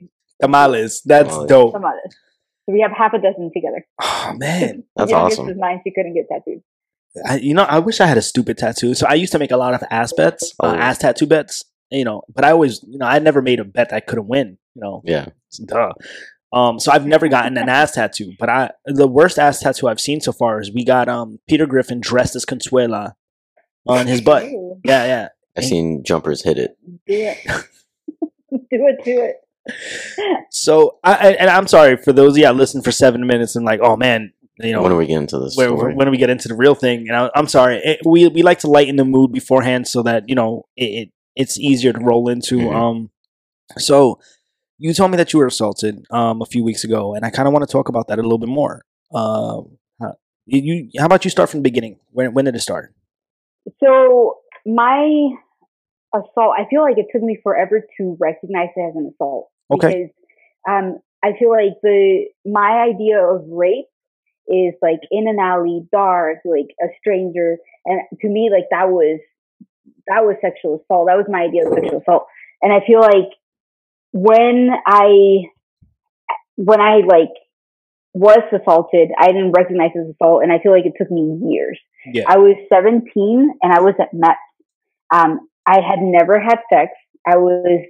Tamales. 0.44 1.02
That's 1.06 1.30
Tamales. 1.30 1.50
dope. 1.50 1.74
tamales. 1.74 2.16
So 2.66 2.74
we 2.74 2.82
have 2.82 2.92
half 2.92 3.14
a 3.14 3.20
dozen 3.20 3.52
together. 3.54 3.86
Oh 4.02 4.34
man. 4.38 4.84
That's 4.96 5.12
the 5.12 5.18
youngest 5.18 5.40
awesome. 5.40 5.50
is 5.52 5.58
nine. 5.58 5.82
She 5.84 5.92
couldn't 5.92 6.14
get 6.14 6.26
tattooed. 6.32 6.62
I, 7.28 7.38
you 7.38 7.54
know, 7.54 7.64
I 7.64 7.80
wish 7.80 8.00
I 8.02 8.06
had 8.08 8.18
a 8.18 8.22
stupid 8.22 8.58
tattoo. 8.58 8.94
So 8.96 9.06
I 9.08 9.14
used 9.16 9.32
to 9.34 9.40
make 9.40 9.52
a 9.52 9.58
lot 9.58 9.74
of 9.74 9.84
ass 9.92 10.14
bets, 10.14 10.54
uh, 10.60 10.68
Oh. 10.68 10.76
ass 10.76 10.98
tattoo 11.00 11.28
bets. 11.28 11.64
You 11.92 12.06
know, 12.06 12.24
but 12.34 12.44
I 12.44 12.52
always, 12.52 12.82
you 12.88 12.98
know, 12.98 13.06
I 13.06 13.20
never 13.20 13.42
made 13.42 13.60
a 13.60 13.64
bet 13.64 13.90
that 13.90 13.96
I 13.98 14.00
couldn't 14.00 14.28
win. 14.28 14.58
You 14.76 14.82
know, 14.82 15.02
yeah. 15.06 15.28
duh. 15.66 15.92
Um, 16.52 16.80
so 16.80 16.92
I've 16.92 17.06
never 17.06 17.28
gotten 17.28 17.56
an 17.58 17.70
ass 17.70 17.92
tattoo. 17.92 18.32
But 18.40 18.50
I, 18.50 18.72
the 18.86 19.08
worst 19.08 19.38
ass 19.38 19.60
tattoo 19.60 19.88
I've 19.88 20.00
seen 20.00 20.22
so 20.22 20.32
far 20.32 20.60
is 20.62 20.72
we 20.74 20.84
got 20.86 21.08
um 21.10 21.40
Peter 21.48 21.66
Griffin 21.68 22.00
dressed 22.00 22.36
as 22.36 22.46
Consuela 22.46 23.14
on 23.88 24.08
his 24.08 24.22
butt. 24.22 24.46
Yeah, 24.86 25.06
yeah. 25.06 25.28
I've 25.56 25.66
seen 25.66 26.04
jumpers 26.04 26.44
hit 26.44 26.58
it. 26.58 26.78
do 27.06 27.14
it. 27.14 27.38
do 28.50 28.58
it. 28.72 29.04
Do 29.06 29.22
it. 29.22 29.36
So 30.50 31.00
I, 31.04 31.14
I 31.14 31.32
and 31.32 31.50
I'm 31.50 31.68
sorry 31.68 31.98
for 31.98 32.14
those 32.14 32.38
yeah 32.38 32.52
listening 32.52 32.84
for 32.84 32.92
seven 32.92 33.26
minutes 33.26 33.56
and 33.56 33.66
like 33.66 33.80
oh 33.82 33.96
man 33.96 34.34
you 34.60 34.72
know 34.72 34.82
when 34.82 34.92
are 34.92 34.98
we 34.98 35.08
getting 35.08 35.28
to 35.28 35.40
this 35.40 35.58
where, 35.58 35.68
story? 35.68 35.96
when 35.96 36.06
do 36.06 36.12
we 36.12 36.18
get 36.18 36.30
into 36.30 36.48
the 36.48 36.56
real 36.56 36.76
thing? 36.76 37.08
And 37.08 37.16
I, 37.16 37.32
I'm 37.36 37.48
sorry, 37.48 37.78
it, 37.78 38.02
we 38.06 38.28
we 38.28 38.44
like 38.44 38.60
to 38.60 38.68
lighten 38.68 38.98
the 38.98 39.06
mood 39.06 39.32
beforehand 39.32 39.88
so 39.88 40.04
that 40.04 40.30
you 40.30 40.36
know 40.36 40.66
it, 40.76 40.86
it 40.86 41.10
it's 41.36 41.60
easier 41.60 41.92
to 41.94 42.00
roll 42.00 42.30
into. 42.30 42.58
Mhm. 42.60 42.76
Um, 42.76 43.10
so 43.78 44.20
you 44.78 44.94
told 44.94 45.12
me 45.12 45.18
that 45.18 45.34
you 45.34 45.40
were 45.40 45.48
assaulted 45.48 46.06
um 46.12 46.42
a 46.42 46.46
few 46.46 46.64
weeks 46.64 46.84
ago, 46.84 47.16
and 47.16 47.26
I 47.26 47.32
kind 47.32 47.48
of 47.48 47.54
want 47.54 47.68
to 47.68 47.72
talk 47.72 47.90
about 47.90 48.08
that 48.10 48.20
a 48.20 48.22
little 48.22 48.38
bit 48.38 48.50
more. 48.50 48.86
Um, 49.14 49.78
how, 50.00 50.16
you, 50.46 50.62
you 50.62 50.90
how 51.00 51.06
about 51.06 51.26
you 51.26 51.32
start 51.32 51.50
from 51.50 51.60
the 51.60 51.70
beginning? 51.70 52.00
When 52.12 52.34
when 52.34 52.46
did 52.46 52.56
it 52.56 52.62
start? 52.62 52.94
So 53.84 54.38
my 54.66 55.30
assault, 56.14 56.56
I 56.58 56.66
feel 56.70 56.82
like 56.82 56.98
it 56.98 57.08
took 57.12 57.24
me 57.24 57.40
forever 57.42 57.82
to 57.98 58.18
recognize 58.20 58.70
it 58.76 58.90
as 58.90 58.96
an 58.96 59.12
assault. 59.14 59.50
Okay. 59.72 59.88
Because 59.88 60.10
um, 60.70 61.00
I 61.24 61.38
feel 61.38 61.50
like 61.50 61.80
the 61.82 62.26
my 62.46 62.86
idea 62.90 63.20
of 63.20 63.46
rape 63.48 63.86
is 64.48 64.74
like 64.82 65.00
in 65.12 65.28
an 65.28 65.38
alley, 65.40 65.88
dark, 65.92 66.40
like 66.46 66.76
a 66.82 66.88
stranger, 67.00 67.58
and 67.86 68.02
to 68.22 68.28
me, 68.28 68.50
like 68.52 68.66
that 68.72 68.90
was 68.90 69.20
that 70.08 70.24
was 70.24 70.36
sexual 70.42 70.82
assault. 70.84 71.08
That 71.08 71.18
was 71.18 71.28
my 71.30 71.44
idea 71.44 71.68
of 71.68 71.74
sexual 71.74 72.02
assault, 72.02 72.26
and 72.62 72.74
I 72.74 72.86
feel 72.86 73.00
like 73.00 73.32
when 74.12 74.70
I 74.86 75.44
when 76.56 76.82
I 76.82 77.02
like 77.08 77.34
was 78.14 78.44
assaulted, 78.54 79.10
I 79.18 79.28
didn't 79.28 79.54
recognize 79.54 79.92
it 79.96 80.00
as 80.00 80.16
assault, 80.16 80.44
and 80.44 80.52
I 80.52 80.60
feel 80.60 80.72
like 80.72 80.86
it 80.86 80.94
took 80.98 81.10
me 81.10 81.40
years. 81.50 81.80
Yeah. 82.06 82.26
I 82.28 82.38
was 82.38 82.56
17 82.72 83.10
and 83.62 83.74
I 83.74 83.80
was 83.80 83.96
at 84.00 84.14
Met. 84.14 84.38
Um, 85.12 85.48
I 85.66 85.80
had 85.80 86.00
never 86.00 86.40
had 86.40 86.60
sex. 86.72 86.92
I 87.26 87.38
was 87.38 87.86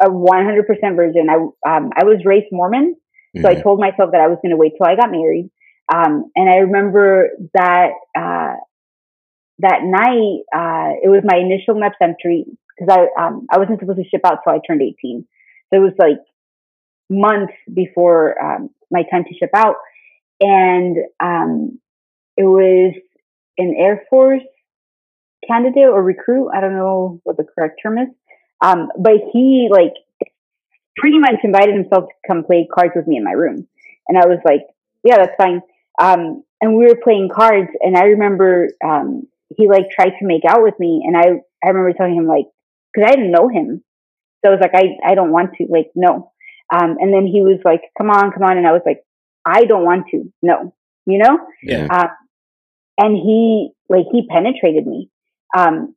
a 0.00 0.08
100% 0.08 0.96
virgin. 0.96 1.28
I 1.30 1.36
um, 1.68 1.90
I 1.96 2.04
was 2.04 2.22
raised 2.24 2.46
Mormon, 2.52 2.96
so 3.42 3.48
I 3.50 3.54
Mhm. 3.54 3.62
told 3.62 3.80
myself 3.80 4.10
that 4.12 4.20
I 4.20 4.28
was 4.28 4.38
going 4.42 4.50
to 4.50 4.56
wait 4.56 4.72
till 4.76 4.86
I 4.86 4.96
got 4.96 5.10
married. 5.10 5.50
Um, 5.92 6.30
and 6.36 6.48
I 6.48 6.56
remember 6.58 7.30
that 7.54 7.90
uh, 8.16 8.56
that 9.58 9.80
night 9.84 10.42
uh, 10.54 10.96
it 11.02 11.08
was 11.08 11.22
my 11.24 11.38
initial 11.38 11.74
MEPS 11.74 11.96
entry 12.00 12.44
because 12.76 12.96
I 12.96 13.22
um, 13.22 13.46
I 13.50 13.58
wasn't 13.58 13.80
supposed 13.80 13.98
to 13.98 14.08
ship 14.08 14.22
out 14.24 14.38
till 14.44 14.52
I 14.52 14.60
turned 14.66 14.82
18. 14.82 15.26
So 15.72 15.80
it 15.80 15.82
was 15.82 15.92
like 15.98 16.18
months 17.10 17.54
before 17.72 18.40
um, 18.42 18.70
my 18.90 19.02
time 19.10 19.24
to 19.24 19.34
ship 19.34 19.50
out, 19.54 19.76
and 20.40 20.96
um, 21.20 21.80
it 22.36 22.44
was 22.44 22.94
an 23.58 23.74
Air 23.78 24.04
Force 24.10 24.42
candidate 25.46 25.84
or 25.88 26.02
recruit. 26.02 26.50
I 26.54 26.60
don't 26.60 26.74
know 26.76 27.20
what 27.24 27.36
the 27.36 27.44
correct 27.44 27.80
term 27.82 27.98
is. 27.98 28.08
Um, 28.64 28.88
but 28.98 29.16
he 29.32 29.68
like 29.70 29.92
pretty 30.96 31.18
much 31.18 31.36
invited 31.42 31.74
himself 31.74 32.04
to 32.08 32.14
come 32.26 32.44
play 32.44 32.66
cards 32.72 32.92
with 32.96 33.06
me 33.06 33.16
in 33.16 33.24
my 33.24 33.32
room. 33.32 33.68
And 34.08 34.16
I 34.16 34.26
was 34.26 34.38
like, 34.44 34.62
yeah, 35.02 35.16
that's 35.16 35.36
fine. 35.36 35.60
Um, 36.00 36.42
and 36.60 36.76
we 36.76 36.86
were 36.86 36.98
playing 37.02 37.28
cards 37.34 37.68
and 37.80 37.96
I 37.96 38.04
remember, 38.04 38.68
um, 38.82 39.28
he 39.54 39.68
like 39.68 39.90
tried 39.90 40.18
to 40.18 40.26
make 40.26 40.44
out 40.48 40.62
with 40.62 40.74
me. 40.78 41.04
And 41.06 41.16
I, 41.16 41.42
I 41.62 41.68
remember 41.68 41.92
telling 41.92 42.14
him 42.14 42.26
like, 42.26 42.46
cause 42.94 43.04
I 43.06 43.10
didn't 43.10 43.32
know 43.32 43.48
him. 43.48 43.84
So 44.42 44.50
I 44.50 44.54
was 44.54 44.60
like, 44.60 44.74
I, 44.74 45.12
I 45.12 45.14
don't 45.14 45.30
want 45.30 45.54
to 45.56 45.66
like, 45.68 45.90
no. 45.94 46.32
Um, 46.74 46.96
and 46.98 47.12
then 47.12 47.26
he 47.26 47.42
was 47.42 47.60
like, 47.64 47.82
come 47.98 48.08
on, 48.08 48.32
come 48.32 48.42
on. 48.42 48.56
And 48.56 48.66
I 48.66 48.72
was 48.72 48.82
like, 48.86 49.02
I 49.44 49.64
don't 49.64 49.84
want 49.84 50.06
to, 50.12 50.32
no, 50.42 50.74
you 51.06 51.18
know? 51.18 51.38
Yeah. 51.62 51.86
Um, 51.90 52.08
and 52.96 53.16
he 53.16 53.70
like 53.88 54.06
he 54.10 54.26
penetrated 54.26 54.86
me. 54.86 55.10
Um, 55.56 55.94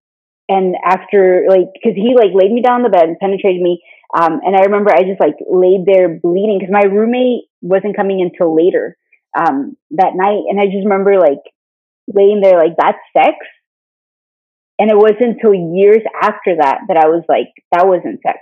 and 0.50 0.76
after 0.84 1.46
like 1.50 1.68
because 1.74 1.96
he 1.96 2.16
like 2.16 2.32
laid 2.34 2.52
me 2.52 2.62
down 2.62 2.76
on 2.76 2.84
the 2.84 2.90
bed 2.90 3.04
and 3.10 3.20
penetrated 3.20 3.62
me. 3.62 3.82
Um, 4.18 4.40
and 4.46 4.56
I 4.56 4.62
remember 4.62 4.92
I 4.92 5.04
just 5.04 5.20
like 5.20 5.36
laid 5.50 5.86
there 5.86 6.08
bleeding 6.22 6.60
because 6.60 6.72
my 6.72 6.84
roommate 6.88 7.44
wasn't 7.62 7.96
coming 7.98 8.22
until 8.22 8.56
later 8.56 8.96
um, 9.38 9.76
that 9.92 10.16
night, 10.16 10.44
and 10.50 10.60
I 10.60 10.66
just 10.66 10.86
remember 10.86 11.20
like 11.20 11.44
laying 12.08 12.40
there 12.42 12.58
like 12.58 12.78
that's 12.78 12.98
sex. 13.12 13.36
and 14.80 14.90
it 14.92 14.98
wasn't 14.98 15.36
until 15.42 15.54
years 15.54 16.04
after 16.22 16.56
that 16.62 16.82
that 16.88 16.98
I 16.98 17.08
was 17.08 17.24
like, 17.28 17.50
that 17.72 17.88
wasn't 17.88 18.22
sex. 18.26 18.38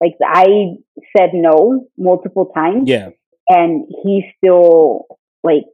Like 0.00 0.14
I 0.24 0.76
said 1.16 1.30
no 1.34 1.88
multiple 1.98 2.52
times, 2.54 2.88
Yeah. 2.88 3.10
and 3.48 3.86
he 4.04 4.24
still 4.38 5.06
like 5.42 5.64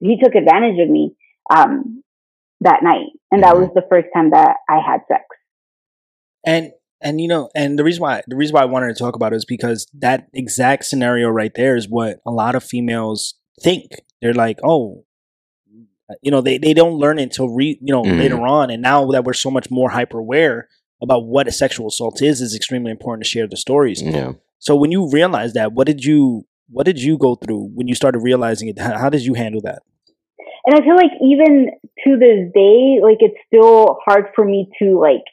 he 0.00 0.18
took 0.22 0.34
advantage 0.34 0.78
of 0.80 0.88
me 0.88 1.14
um, 1.54 2.02
that 2.64 2.82
night, 2.82 3.06
and 3.30 3.42
that 3.42 3.56
was 3.56 3.68
the 3.74 3.82
first 3.88 4.08
time 4.14 4.30
that 4.30 4.56
I 4.68 4.80
had 4.84 5.00
sex. 5.08 5.22
And 6.44 6.72
and 7.00 7.20
you 7.20 7.28
know, 7.28 7.50
and 7.54 7.78
the 7.78 7.84
reason 7.84 8.02
why 8.02 8.22
the 8.26 8.36
reason 8.36 8.54
why 8.54 8.62
I 8.62 8.66
wanted 8.66 8.88
to 8.94 8.98
talk 9.02 9.14
about 9.16 9.32
it 9.32 9.36
is 9.36 9.44
because 9.44 9.86
that 9.94 10.28
exact 10.32 10.84
scenario 10.84 11.28
right 11.28 11.52
there 11.54 11.76
is 11.76 11.88
what 11.88 12.20
a 12.26 12.30
lot 12.30 12.54
of 12.54 12.64
females 12.64 13.34
think. 13.62 13.92
They're 14.20 14.34
like, 14.34 14.58
oh, 14.64 15.04
you 16.22 16.30
know, 16.30 16.40
they, 16.40 16.58
they 16.58 16.74
don't 16.74 16.98
learn 16.98 17.18
it 17.18 17.24
until 17.24 17.48
re, 17.48 17.78
you 17.80 17.92
know 17.92 18.02
Mhm. 18.02 18.18
later 18.18 18.40
on. 18.46 18.70
And 18.70 18.82
now 18.82 19.06
that 19.12 19.24
we're 19.24 19.32
so 19.32 19.50
much 19.50 19.70
more 19.70 19.90
hyper 19.90 20.18
aware 20.18 20.68
about 21.02 21.26
what 21.26 21.48
a 21.48 21.52
sexual 21.52 21.88
assault 21.88 22.22
is, 22.22 22.40
is 22.40 22.54
extremely 22.54 22.90
important 22.90 23.24
to 23.24 23.28
share 23.30 23.46
the 23.46 23.56
stories. 23.56 24.00
Yeah. 24.02 24.32
So 24.58 24.76
when 24.76 24.90
you 24.92 25.10
realized 25.10 25.54
that, 25.54 25.72
what 25.72 25.86
did 25.86 26.04
you 26.04 26.46
what 26.70 26.86
did 26.86 26.98
you 27.00 27.18
go 27.18 27.34
through 27.34 27.70
when 27.74 27.88
you 27.88 27.94
started 27.94 28.20
realizing 28.20 28.68
it? 28.68 28.78
How, 28.78 28.96
how 28.98 29.10
did 29.10 29.22
you 29.22 29.34
handle 29.34 29.60
that? 29.62 29.82
And 30.66 30.74
I 30.74 30.80
feel 30.84 30.96
like 30.96 31.12
even 31.22 31.70
to 32.04 32.16
this 32.16 32.50
day, 32.54 33.00
like 33.02 33.18
it's 33.20 33.36
still 33.46 33.98
hard 34.04 34.26
for 34.34 34.44
me 34.44 34.70
to 34.78 34.98
like 34.98 35.24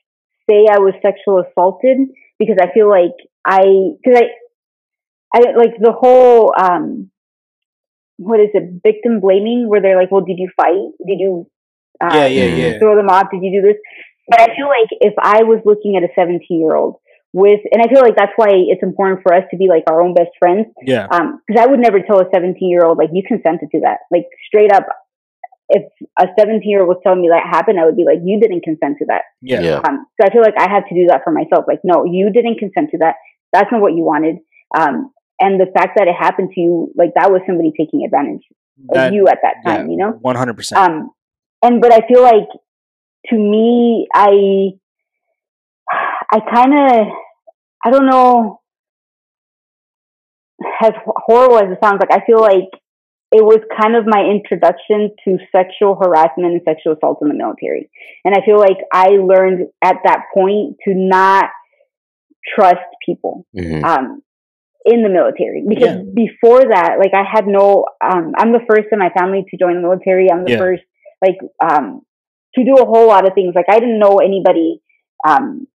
say 0.49 0.65
I 0.69 0.79
was 0.79 0.93
sexual 1.01 1.39
assaulted 1.39 2.09
because 2.37 2.57
I 2.61 2.73
feel 2.73 2.89
like 2.89 3.15
I, 3.45 3.61
because 4.03 4.21
I, 4.21 4.27
I 5.33 5.39
like 5.55 5.79
the 5.79 5.93
whole, 5.93 6.53
um, 6.59 7.09
what 8.17 8.39
is 8.39 8.49
it, 8.53 8.81
victim 8.83 9.19
blaming, 9.21 9.69
where 9.69 9.81
they're 9.81 9.97
like, 9.97 10.11
well, 10.11 10.21
did 10.25 10.37
you 10.37 10.49
fight? 10.55 10.91
Did 11.07 11.19
you, 11.19 11.49
uh, 12.03 12.13
yeah, 12.13 12.25
yeah, 12.27 12.45
yeah. 12.45 12.79
throw 12.79 12.95
them 12.95 13.09
off? 13.09 13.27
Did 13.31 13.41
you 13.41 13.61
do 13.61 13.67
this? 13.67 13.77
But 14.27 14.41
I 14.41 14.55
feel 14.55 14.67
like 14.67 14.89
if 14.99 15.13
I 15.17 15.43
was 15.43 15.61
looking 15.65 15.95
at 15.97 16.03
a 16.03 16.09
17 16.15 16.39
year 16.49 16.75
old 16.75 16.97
with, 17.33 17.61
and 17.71 17.81
I 17.81 17.87
feel 17.87 18.01
like 18.01 18.15
that's 18.15 18.33
why 18.35 18.49
it's 18.51 18.83
important 18.83 19.23
for 19.23 19.33
us 19.33 19.43
to 19.51 19.57
be 19.57 19.67
like 19.67 19.83
our 19.89 20.01
own 20.01 20.13
best 20.13 20.29
friends 20.37 20.67
Yeah. 20.83 21.07
um, 21.11 21.41
because 21.47 21.61
I 21.61 21.67
would 21.67 21.79
never 21.79 21.99
tell 22.01 22.19
a 22.19 22.25
17 22.33 22.55
year 22.69 22.85
old 22.85 22.97
like 22.97 23.09
you 23.13 23.23
consented 23.25 23.69
to 23.71 23.79
that. 23.81 23.99
Like 24.11 24.27
straight 24.47 24.71
up, 24.71 24.87
if 25.71 25.83
a 26.19 26.27
17 26.37 26.69
year 26.69 26.81
old 26.81 26.89
was 26.89 26.97
telling 27.01 27.21
me 27.21 27.29
that 27.29 27.47
happened, 27.49 27.79
I 27.79 27.85
would 27.85 27.95
be 27.95 28.03
like, 28.03 28.19
you 28.23 28.39
didn't 28.39 28.63
consent 28.63 28.97
to 28.99 29.05
that. 29.07 29.23
Yeah. 29.41 29.61
Yeah. 29.61 29.81
Um, 29.87 30.05
so 30.19 30.27
I 30.27 30.31
feel 30.31 30.41
like 30.41 30.59
I 30.59 30.69
had 30.69 30.83
to 30.89 30.95
do 30.95 31.07
that 31.07 31.21
for 31.23 31.31
myself. 31.31 31.65
Like, 31.67 31.79
no, 31.83 32.03
you 32.05 32.29
didn't 32.31 32.59
consent 32.59 32.91
to 32.91 32.97
that. 32.99 33.15
That's 33.53 33.71
not 33.71 33.81
what 33.81 33.93
you 33.93 34.03
wanted. 34.03 34.37
Um, 34.77 35.11
and 35.39 35.59
the 35.59 35.71
fact 35.73 35.97
that 35.97 36.07
it 36.07 36.15
happened 36.15 36.51
to 36.55 36.59
you, 36.59 36.91
like 36.95 37.11
that 37.15 37.31
was 37.31 37.41
somebody 37.47 37.71
taking 37.75 38.03
advantage 38.05 38.43
of 38.93 39.13
you 39.13 39.27
at 39.27 39.39
that 39.43 39.55
time, 39.65 39.89
you 39.89 39.97
know? 39.97 40.11
One 40.21 40.35
hundred 40.35 40.55
percent. 40.55 40.79
Um, 40.79 41.11
and 41.63 41.81
but 41.81 41.91
I 41.93 42.05
feel 42.07 42.21
like 42.21 42.47
to 43.27 43.35
me, 43.35 44.07
I, 44.13 44.71
I 46.31 46.39
kind 46.53 46.73
of, 46.73 47.07
I 47.83 47.89
don't 47.89 48.05
know, 48.05 48.59
as 50.81 50.91
horrible 51.05 51.57
as 51.57 51.71
it 51.71 51.79
sounds, 51.83 51.99
like 51.99 52.11
I 52.11 52.25
feel 52.25 52.39
like 52.39 52.69
it 53.31 53.43
was 53.43 53.59
kind 53.79 53.95
of 53.95 54.03
my 54.05 54.19
introduction 54.27 55.15
to 55.23 55.37
sexual 55.55 55.95
harassment 55.95 56.51
and 56.51 56.61
sexual 56.65 56.93
assault 56.93 57.19
in 57.21 57.29
the 57.29 57.33
military. 57.33 57.89
And 58.25 58.35
I 58.35 58.45
feel 58.45 58.59
like 58.59 58.77
I 58.93 59.11
learned 59.11 59.67
at 59.81 59.97
that 60.03 60.23
point 60.33 60.75
to 60.83 60.93
not 60.93 61.45
trust 62.55 62.79
people 63.05 63.45
hmm 63.53 63.83
um, 63.85 64.21
in 64.83 65.03
the 65.03 65.09
military 65.09 65.63
because 65.67 65.95
Yeah. 65.95 66.13
before 66.13 66.61
that, 66.61 66.97
like 66.99 67.13
I 67.13 67.23
had 67.23 67.47
no, 67.47 67.85
um, 68.03 68.33
I'm 68.35 68.51
the 68.51 68.65
first 68.67 68.87
in 68.91 68.99
my 68.99 69.09
family 69.09 69.45
to 69.49 69.57
join 69.57 69.75
the 69.75 69.81
military. 69.81 70.29
I'm 70.31 70.43
the 70.43 70.51
Yeah. 70.51 70.57
first, 70.57 70.83
like, 71.21 71.37
um, 71.61 72.01
to 72.55 72.65
do 72.65 72.73
a 72.75 72.85
whole 72.85 73.07
lot 73.07 73.27
of 73.27 73.33
things. 73.33 73.53
Like 73.55 73.69
I 73.69 73.79
didn't 73.79 73.99
know 73.99 74.17
anybody, 74.17 74.81
um, 75.25 75.67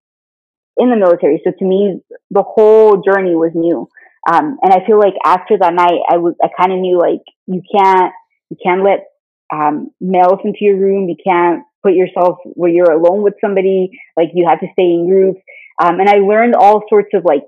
in 0.75 0.91
the 0.91 0.95
military. 0.97 1.41
So 1.43 1.51
to 1.57 1.65
me, 1.65 2.01
the 2.29 2.43
whole 2.43 3.01
journey 3.01 3.35
was 3.35 3.51
new. 3.55 3.89
Um, 4.29 4.57
and 4.61 4.73
I 4.73 4.85
feel 4.85 4.99
like 4.99 5.13
after 5.23 5.57
that 5.59 5.73
night, 5.73 6.01
I 6.09 6.17
was, 6.17 6.35
I 6.43 6.49
kind 6.59 6.73
of 6.73 6.79
knew 6.79 6.99
like 6.99 7.21
you 7.47 7.61
can't, 7.73 8.13
you 8.49 8.57
can't 8.61 8.83
let, 8.83 9.05
um, 9.53 9.91
males 10.01 10.39
into 10.43 10.59
your 10.61 10.77
room. 10.77 11.07
You 11.07 11.15
can't 11.23 11.63
put 11.81 11.93
yourself 11.93 12.39
where 12.43 12.69
you're 12.69 12.91
alone 12.91 13.21
with 13.23 13.35
somebody. 13.39 13.91
Like 14.17 14.29
you 14.33 14.47
have 14.47 14.59
to 14.59 14.67
stay 14.73 14.83
in 14.83 15.07
groups. 15.07 15.39
Um, 15.81 15.99
and 15.99 16.09
I 16.09 16.17
learned 16.17 16.55
all 16.55 16.83
sorts 16.89 17.09
of 17.13 17.23
like 17.23 17.43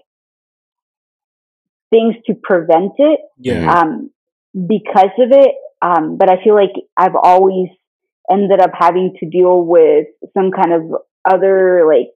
things 1.89 2.15
to 2.27 2.35
prevent 2.41 2.93
it 2.97 3.19
yeah. 3.37 3.73
um, 3.73 4.11
because 4.53 5.11
of 5.19 5.31
it. 5.31 5.51
Um, 5.81 6.17
but 6.17 6.29
I 6.29 6.43
feel 6.43 6.55
like 6.55 6.73
I've 6.95 7.15
always 7.15 7.67
ended 8.31 8.61
up 8.61 8.71
having 8.77 9.15
to 9.19 9.29
deal 9.29 9.61
with 9.65 10.07
some 10.33 10.51
kind 10.51 10.73
of 10.73 11.01
other 11.29 11.85
like 11.87 12.11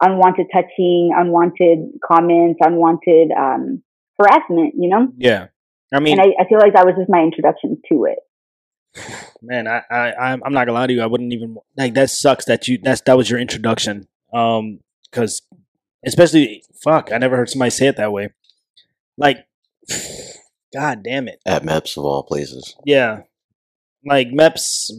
unwanted 0.00 0.46
touching, 0.52 1.12
unwanted 1.16 1.98
comments, 2.06 2.60
unwanted 2.62 3.30
um, 3.36 3.82
harassment, 4.18 4.74
you 4.76 4.88
know? 4.88 5.08
yeah. 5.16 5.48
I 5.94 6.00
mean, 6.00 6.18
and 6.18 6.32
I, 6.36 6.42
I 6.42 6.48
feel 6.48 6.58
like 6.58 6.72
that 6.74 6.84
was 6.84 6.96
just 6.98 7.08
my 7.08 7.20
introduction 7.22 7.80
to 7.92 8.06
it. 8.06 8.18
man, 9.42 9.68
I, 9.68 9.82
I, 9.90 10.12
I'm 10.14 10.42
I'm 10.44 10.52
not 10.52 10.66
gonna 10.66 10.78
lie 10.78 10.86
to 10.88 10.92
you. 10.92 11.02
I 11.02 11.06
wouldn't 11.06 11.32
even 11.32 11.56
like 11.76 11.94
that. 11.94 12.10
Sucks 12.10 12.44
that 12.46 12.66
you 12.66 12.78
that's 12.82 13.02
that 13.02 13.16
was 13.16 13.30
your 13.30 13.38
introduction. 13.38 14.08
Um, 14.32 14.80
because 15.08 15.42
especially 16.04 16.64
fuck, 16.82 17.12
I 17.12 17.18
never 17.18 17.36
heard 17.36 17.48
somebody 17.48 17.70
say 17.70 17.86
it 17.86 17.96
that 17.98 18.10
way. 18.12 18.30
Like, 19.16 19.46
god 20.74 21.02
damn 21.04 21.28
it, 21.28 21.40
At 21.46 21.62
MEPS 21.62 21.96
of 21.96 22.04
all 22.04 22.22
places. 22.24 22.74
yeah. 22.84 23.20
Like 24.04 24.28
MEPS. 24.28 24.90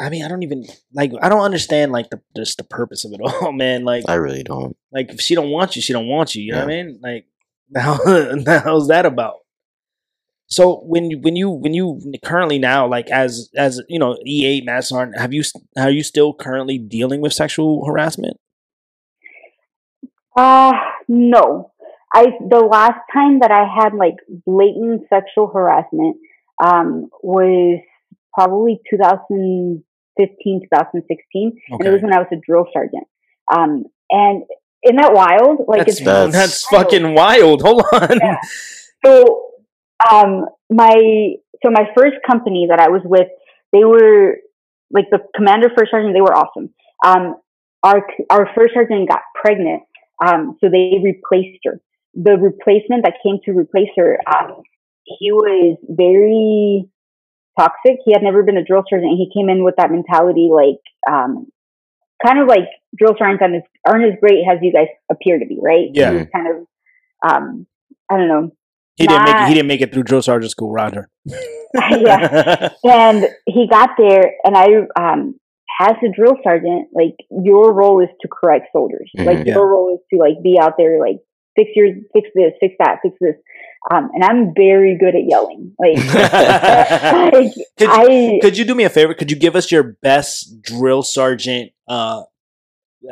I 0.00 0.08
mean, 0.08 0.24
I 0.24 0.28
don't 0.28 0.42
even 0.42 0.64
like. 0.94 1.12
I 1.20 1.28
don't 1.28 1.42
understand 1.42 1.92
like 1.92 2.08
the 2.10 2.20
just 2.36 2.56
the 2.56 2.64
purpose 2.64 3.04
of 3.04 3.12
it 3.12 3.20
all, 3.42 3.52
man. 3.52 3.84
Like, 3.84 4.04
I 4.08 4.14
really 4.14 4.42
don't. 4.42 4.76
like 4.92 5.10
if 5.10 5.20
she 5.20 5.34
don't 5.34 5.50
want 5.50 5.76
you, 5.76 5.82
she 5.82 5.92
don't 5.92 6.06
want 6.06 6.34
you. 6.34 6.42
You 6.42 6.52
know 6.52 6.58
what 6.58 6.64
I 6.64 6.82
mean? 6.82 7.00
Like, 7.02 7.26
now, 8.44 8.60
hell's 8.60 8.88
that 8.88 9.06
about? 9.06 9.36
So 10.46 10.80
when 10.84 11.10
you 11.10 11.18
when 11.18 11.36
you 11.36 11.48
when 11.48 11.74
you 11.74 12.00
currently 12.24 12.58
now 12.58 12.86
like 12.88 13.08
as 13.10 13.50
as 13.56 13.80
you 13.88 14.00
know 14.00 14.16
E 14.26 14.44
eight 14.44 14.64
Mass 14.64 14.88
Sergeant, 14.88 15.18
have 15.18 15.32
you 15.32 15.44
are 15.76 15.90
you 15.90 16.02
still 16.02 16.34
currently 16.34 16.76
dealing 16.76 17.20
with 17.20 17.32
sexual 17.32 17.86
harassment? 17.86 18.36
Uh, 20.36 20.72
no. 21.08 21.72
I, 22.12 22.26
the 22.48 22.58
last 22.58 22.98
time 23.12 23.38
that 23.40 23.52
I 23.52 23.64
had 23.64 23.94
like 23.94 24.16
blatant 24.44 25.02
sexual 25.08 25.46
harassment, 25.46 26.16
um, 26.62 27.08
was 27.22 27.80
probably 28.34 28.80
2015, 28.90 30.60
2016. 30.62 31.60
And 31.70 31.86
it 31.86 31.90
was 31.90 32.02
when 32.02 32.12
I 32.12 32.18
was 32.18 32.26
a 32.32 32.36
drill 32.36 32.66
sergeant. 32.72 33.06
Um, 33.52 33.84
and 34.10 34.42
isn't 34.84 34.96
that 34.96 35.12
wild? 35.12 35.60
Like 35.66 35.86
that's 35.86 35.98
it's 35.98 36.04
That's- 36.04 36.32
that's 36.32 36.64
fucking 36.66 37.14
wild. 37.14 37.62
Hold 37.66 37.82
on. 37.92 38.18
Yeah. 38.20 38.38
so 39.04 39.46
um 40.10 40.46
my 40.70 41.34
so 41.62 41.70
my 41.70 41.86
first 41.96 42.16
company 42.26 42.66
that 42.70 42.80
I 42.80 42.88
was 42.88 43.02
with, 43.04 43.28
they 43.72 43.84
were 43.84 44.36
like 44.90 45.06
the 45.10 45.18
commander 45.36 45.68
first 45.76 45.90
sergeant, 45.90 46.14
they 46.14 46.20
were 46.22 46.34
awesome. 46.34 46.70
Um 47.04 47.36
our 47.82 48.06
our 48.30 48.48
first 48.54 48.74
sergeant 48.74 49.08
got 49.08 49.20
pregnant, 49.34 49.82
um, 50.24 50.56
so 50.60 50.68
they 50.70 51.00
replaced 51.02 51.60
her. 51.64 51.80
The 52.14 52.36
replacement 52.36 53.04
that 53.04 53.14
came 53.22 53.38
to 53.44 53.52
replace 53.52 53.88
her, 53.96 54.18
um, 54.26 54.62
he 55.04 55.32
was 55.32 55.78
very 55.88 56.88
toxic. 57.58 57.98
He 58.04 58.12
had 58.12 58.22
never 58.22 58.42
been 58.42 58.56
a 58.56 58.64
drill 58.64 58.82
sergeant. 58.88 59.12
And 59.12 59.18
he 59.18 59.30
came 59.32 59.48
in 59.48 59.64
with 59.64 59.76
that 59.78 59.90
mentality, 59.90 60.50
like 60.52 60.80
um, 61.10 61.46
kind 62.24 62.38
of 62.38 62.48
like 62.48 62.68
drill 62.96 63.14
sergeants 63.18 63.42
aren't 63.42 63.56
as, 63.56 63.62
aren't 63.86 64.04
as 64.12 64.18
great 64.20 64.44
as 64.50 64.58
you 64.62 64.72
guys 64.72 64.88
appear 65.10 65.38
to 65.38 65.46
be, 65.46 65.58
right? 65.62 65.88
Yeah. 65.92 66.10
He 66.12 66.16
was 66.18 66.26
kind 66.34 66.46
of, 66.48 66.56
um, 67.30 67.66
I 68.10 68.16
don't 68.16 68.28
know, 68.28 68.50
He 68.96 69.06
didn't 69.06 69.24
make 69.24 69.34
it, 69.36 69.48
he 69.48 69.54
didn't 69.54 69.68
make 69.68 69.80
it 69.80 69.92
through 69.92 70.02
drill 70.04 70.22
sergeant 70.22 70.50
school, 70.50 70.70
Roger. 70.72 71.08
Yeah. 71.74 72.70
and 72.84 73.28
he 73.46 73.68
got 73.70 73.90
there 73.96 74.32
and 74.42 74.56
i 74.56 74.66
um 75.00 75.38
as 75.80 75.92
a 76.04 76.08
drill 76.14 76.34
sergeant 76.42 76.88
like 76.92 77.14
your 77.30 77.72
role 77.72 78.02
is 78.02 78.08
to 78.22 78.28
correct 78.28 78.66
soldiers 78.72 79.08
Mhm. 79.16 79.24
like 79.24 79.46
Yeah. 79.46 79.54
your 79.54 79.68
role 79.70 79.94
is 79.94 80.00
to 80.12 80.18
like 80.18 80.42
be 80.42 80.58
out 80.60 80.74
there 80.76 80.98
like 80.98 81.20
fix 81.60 81.70
your 81.76 81.88
fix 82.14 82.28
this 82.34 82.52
fix 82.60 82.74
that 82.78 82.98
fix 83.02 83.14
this 83.20 83.34
um 83.90 84.08
and 84.14 84.24
i'm 84.24 84.52
very 84.54 84.96
good 84.98 85.14
at 85.14 85.24
yelling 85.26 85.72
like, 85.78 85.96
like 87.32 87.52
Could 87.76 87.88
you- 87.88 87.90
i 87.90 88.38
Could 88.42 88.56
you 88.58 88.64
do 88.64 88.74
me 88.74 88.84
a 88.84 88.90
favor? 88.90 89.14
Could 89.14 89.30
you 89.30 89.36
give 89.36 89.54
us 89.56 89.70
your 89.70 89.82
best 90.02 90.60
drill 90.62 91.02
sergeant? 91.02 91.72
Uh, 91.88 92.22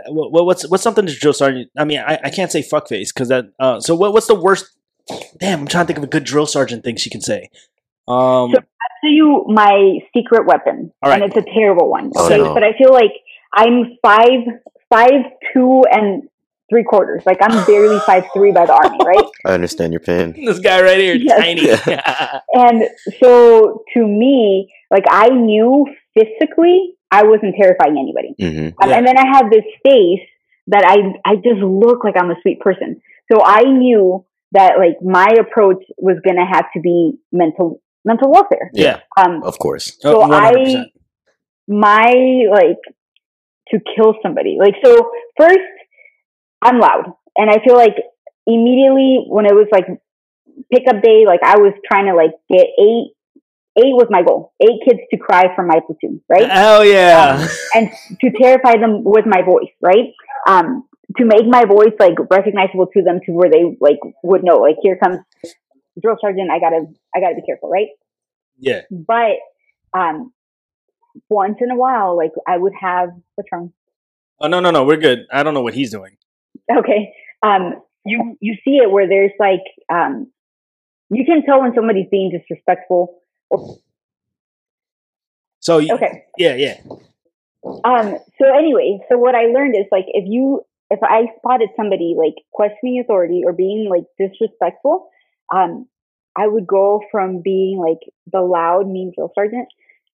what, 0.09 0.45
what's 0.45 0.69
what's 0.69 0.83
something 0.83 1.07
to 1.07 1.14
drill 1.14 1.33
sergeant? 1.33 1.71
I 1.76 1.85
mean, 1.85 1.99
I, 2.00 2.19
I 2.25 2.31
can't 2.31 2.52
say 2.52 2.62
fuckface 2.62 3.09
because 3.14 3.28
that. 3.28 3.47
Uh, 3.59 3.81
so 3.81 3.95
what, 3.95 4.12
what's 4.12 4.26
the 4.26 4.35
worst? 4.35 4.67
Damn, 5.40 5.61
I'm 5.61 5.67
trying 5.67 5.85
to 5.85 5.87
think 5.87 5.99
of 5.99 6.05
a 6.05 6.09
good 6.09 6.25
drill 6.25 6.47
sergeant 6.47 6.85
thing 6.85 6.97
she 6.97 7.09
can 7.11 7.21
say. 7.23 7.49
Um, 8.07 8.52
So- 8.55 8.61
to 9.05 9.09
you 9.11 9.45
my 9.47 9.99
secret 10.17 10.45
weapon 10.47 10.93
All 11.02 11.11
right. 11.11 11.23
and 11.23 11.31
it's 11.33 11.37
a 11.37 11.49
terrible 11.55 11.88
one 11.88 12.11
Oh, 12.17 12.26
okay 12.26 12.38
no. 12.38 12.52
but 12.52 12.64
i 12.64 12.73
feel 12.76 12.93
like 12.93 13.12
i'm 13.55 13.97
five 14.02 14.40
five 14.90 15.23
two 15.52 15.85
and 15.93 16.28
three 16.70 16.84
quarters 16.84 17.22
like 17.26 17.38
i'm 17.42 17.64
barely 17.64 17.98
five 18.10 18.25
three 18.34 18.52
by 18.52 18.64
the 18.66 18.72
army 18.72 18.98
right 19.04 19.25
I 19.44 19.52
understand 19.54 19.92
your 19.92 20.00
pain. 20.00 20.34
this 20.48 20.58
guy 20.58 20.82
right 20.82 20.98
here, 21.00 21.14
Yes. 21.14 21.38
tiny. 21.40 21.66
And 22.64 22.82
so 23.22 23.82
to 23.94 24.00
me, 24.06 24.70
like 24.90 25.04
I 25.08 25.28
knew 25.28 25.87
physically 26.14 26.94
I 27.10 27.22
wasn't 27.25 27.54
terrifying 27.60 27.96
anybody. 28.04 28.30
hmm 28.38 28.68
Um, 28.82 28.88
Yeah. 28.90 28.96
And 28.96 29.06
then 29.06 29.16
I 29.16 29.26
have 29.37 29.46
this 29.50 29.64
face 29.87 30.26
that 30.72 30.84
I 30.92 30.96
I 31.30 31.37
just 31.37 31.62
look 31.84 32.04
like 32.04 32.16
I'm 32.20 32.30
a 32.30 32.38
sweet 32.42 32.60
person. 32.60 33.00
So 33.32 33.40
I 33.44 33.62
knew 33.62 34.25
that 34.52 34.72
like 34.84 34.96
my 35.02 35.28
approach 35.44 35.82
was 35.96 36.16
gonna 36.26 36.46
have 36.56 36.66
to 36.75 36.80
be 36.80 36.96
mental 37.32 37.80
mental 38.04 38.28
warfare. 38.30 38.70
Yeah. 38.75 39.00
Um, 39.20 39.42
Of 39.50 39.58
course. 39.58 39.96
So 40.00 40.08
Oh, 40.22 40.26
100%. 40.26 40.87
my 41.68 42.12
like 42.50 42.82
to 43.70 43.76
kill 43.94 44.14
somebody. 44.22 44.56
Like 44.58 44.75
so 44.84 45.10
first 45.38 45.68
I'm 46.62 46.81
loud 46.81 47.15
and 47.37 47.50
I 47.50 47.62
feel 47.65 47.77
like 47.77 47.95
immediately 48.47 49.25
when 49.29 49.47
it 49.47 49.55
was 49.55 49.69
like 49.71 49.87
pickup 50.73 51.03
day, 51.03 51.25
like 51.27 51.41
I 51.43 51.59
was 51.59 51.73
trying 51.87 52.07
to 52.07 52.15
like 52.15 52.33
get 52.50 52.67
eight 52.79 53.12
eight 53.79 53.95
was 53.95 54.09
my 54.11 54.23
goal. 54.23 54.53
Eight 54.61 54.81
kids 54.85 55.00
to 55.11 55.17
cry 55.19 55.55
from 55.55 55.69
my 55.69 55.81
platoon, 55.87 56.21
right? 56.29 56.50
Hell 56.50 56.85
yeah. 56.85 57.47
and 57.75 57.91
to 58.21 58.31
terrify 58.33 58.77
them 58.79 59.05
with 59.05 59.25
my 59.27 59.43
voice, 59.43 59.71
right? 59.81 60.12
Um, 60.49 60.85
to 61.17 61.25
make 61.25 61.47
my 61.47 61.65
voice 61.65 61.95
like 61.99 62.15
recognizable 62.31 62.87
to 62.87 63.03
them 63.03 63.21
to 63.27 63.33
where 63.33 63.50
they 63.50 63.77
like 63.81 63.99
would 64.23 64.43
know, 64.43 64.57
like 64.57 64.77
here 64.83 64.99
comes 65.03 65.19
drill 66.03 66.17
sergeant. 66.21 66.50
I 66.50 66.59
gotta, 66.59 66.87
I 67.15 67.21
gotta 67.21 67.37
be 67.37 67.43
careful, 67.47 67.71
right? 67.71 67.88
yeah. 68.59 68.83
But 68.91 69.37
um, 69.95 70.33
once 71.29 71.59
in 71.61 71.71
a 71.71 71.77
while, 71.77 72.17
like 72.17 72.33
I 72.47 72.59
would 72.59 72.75
have 72.81 73.11
what's 73.37 73.49
wrong? 73.53 73.73
Oh 74.41 74.49
no 74.49 74.61
no 74.61 74.71
no, 74.71 74.85
we're 74.85 74.97
good. 74.97 75.27
I 75.33 75.43
don't 75.43 75.55
know 75.55 75.62
what 75.62 75.75
he's 75.75 75.91
doing. 75.91 76.17
Okay, 76.70 77.12
um, 77.42 77.82
you 78.04 78.37
you 78.40 78.54
see 78.64 78.76
it 78.76 78.90
where 78.90 79.08
there's 79.08 79.32
like 79.38 79.62
um, 79.92 80.30
you 81.10 81.25
can 81.25 81.44
tell 81.44 81.60
when 81.60 81.75
somebody's 81.75 82.08
being 82.10 82.30
disrespectful. 82.30 83.20
So 85.60 85.78
you, 85.78 85.94
Okay, 85.94 86.25
yeah 86.37 86.54
yeah. 86.54 86.80
Um, 87.84 88.18
so 88.38 88.56
anyway, 88.56 88.98
so 89.08 89.18
what 89.18 89.34
I 89.34 89.46
learned 89.46 89.76
is 89.76 89.87
like 89.90 90.06
if 90.08 90.25
you 90.26 90.62
if 90.90 91.00
I 91.02 91.26
spotted 91.38 91.70
somebody 91.76 92.14
like 92.16 92.34
questioning 92.52 93.00
authority 93.00 93.42
or 93.44 93.52
being 93.52 93.88
like 93.90 94.04
disrespectful, 94.18 95.08
um, 95.54 95.87
I 96.37 96.46
would 96.46 96.66
go 96.66 97.02
from 97.10 97.42
being 97.42 97.78
like 97.78 97.98
the 98.30 98.40
loud 98.40 98.87
mean 98.87 99.12
drill 99.14 99.32
sergeant 99.34 99.68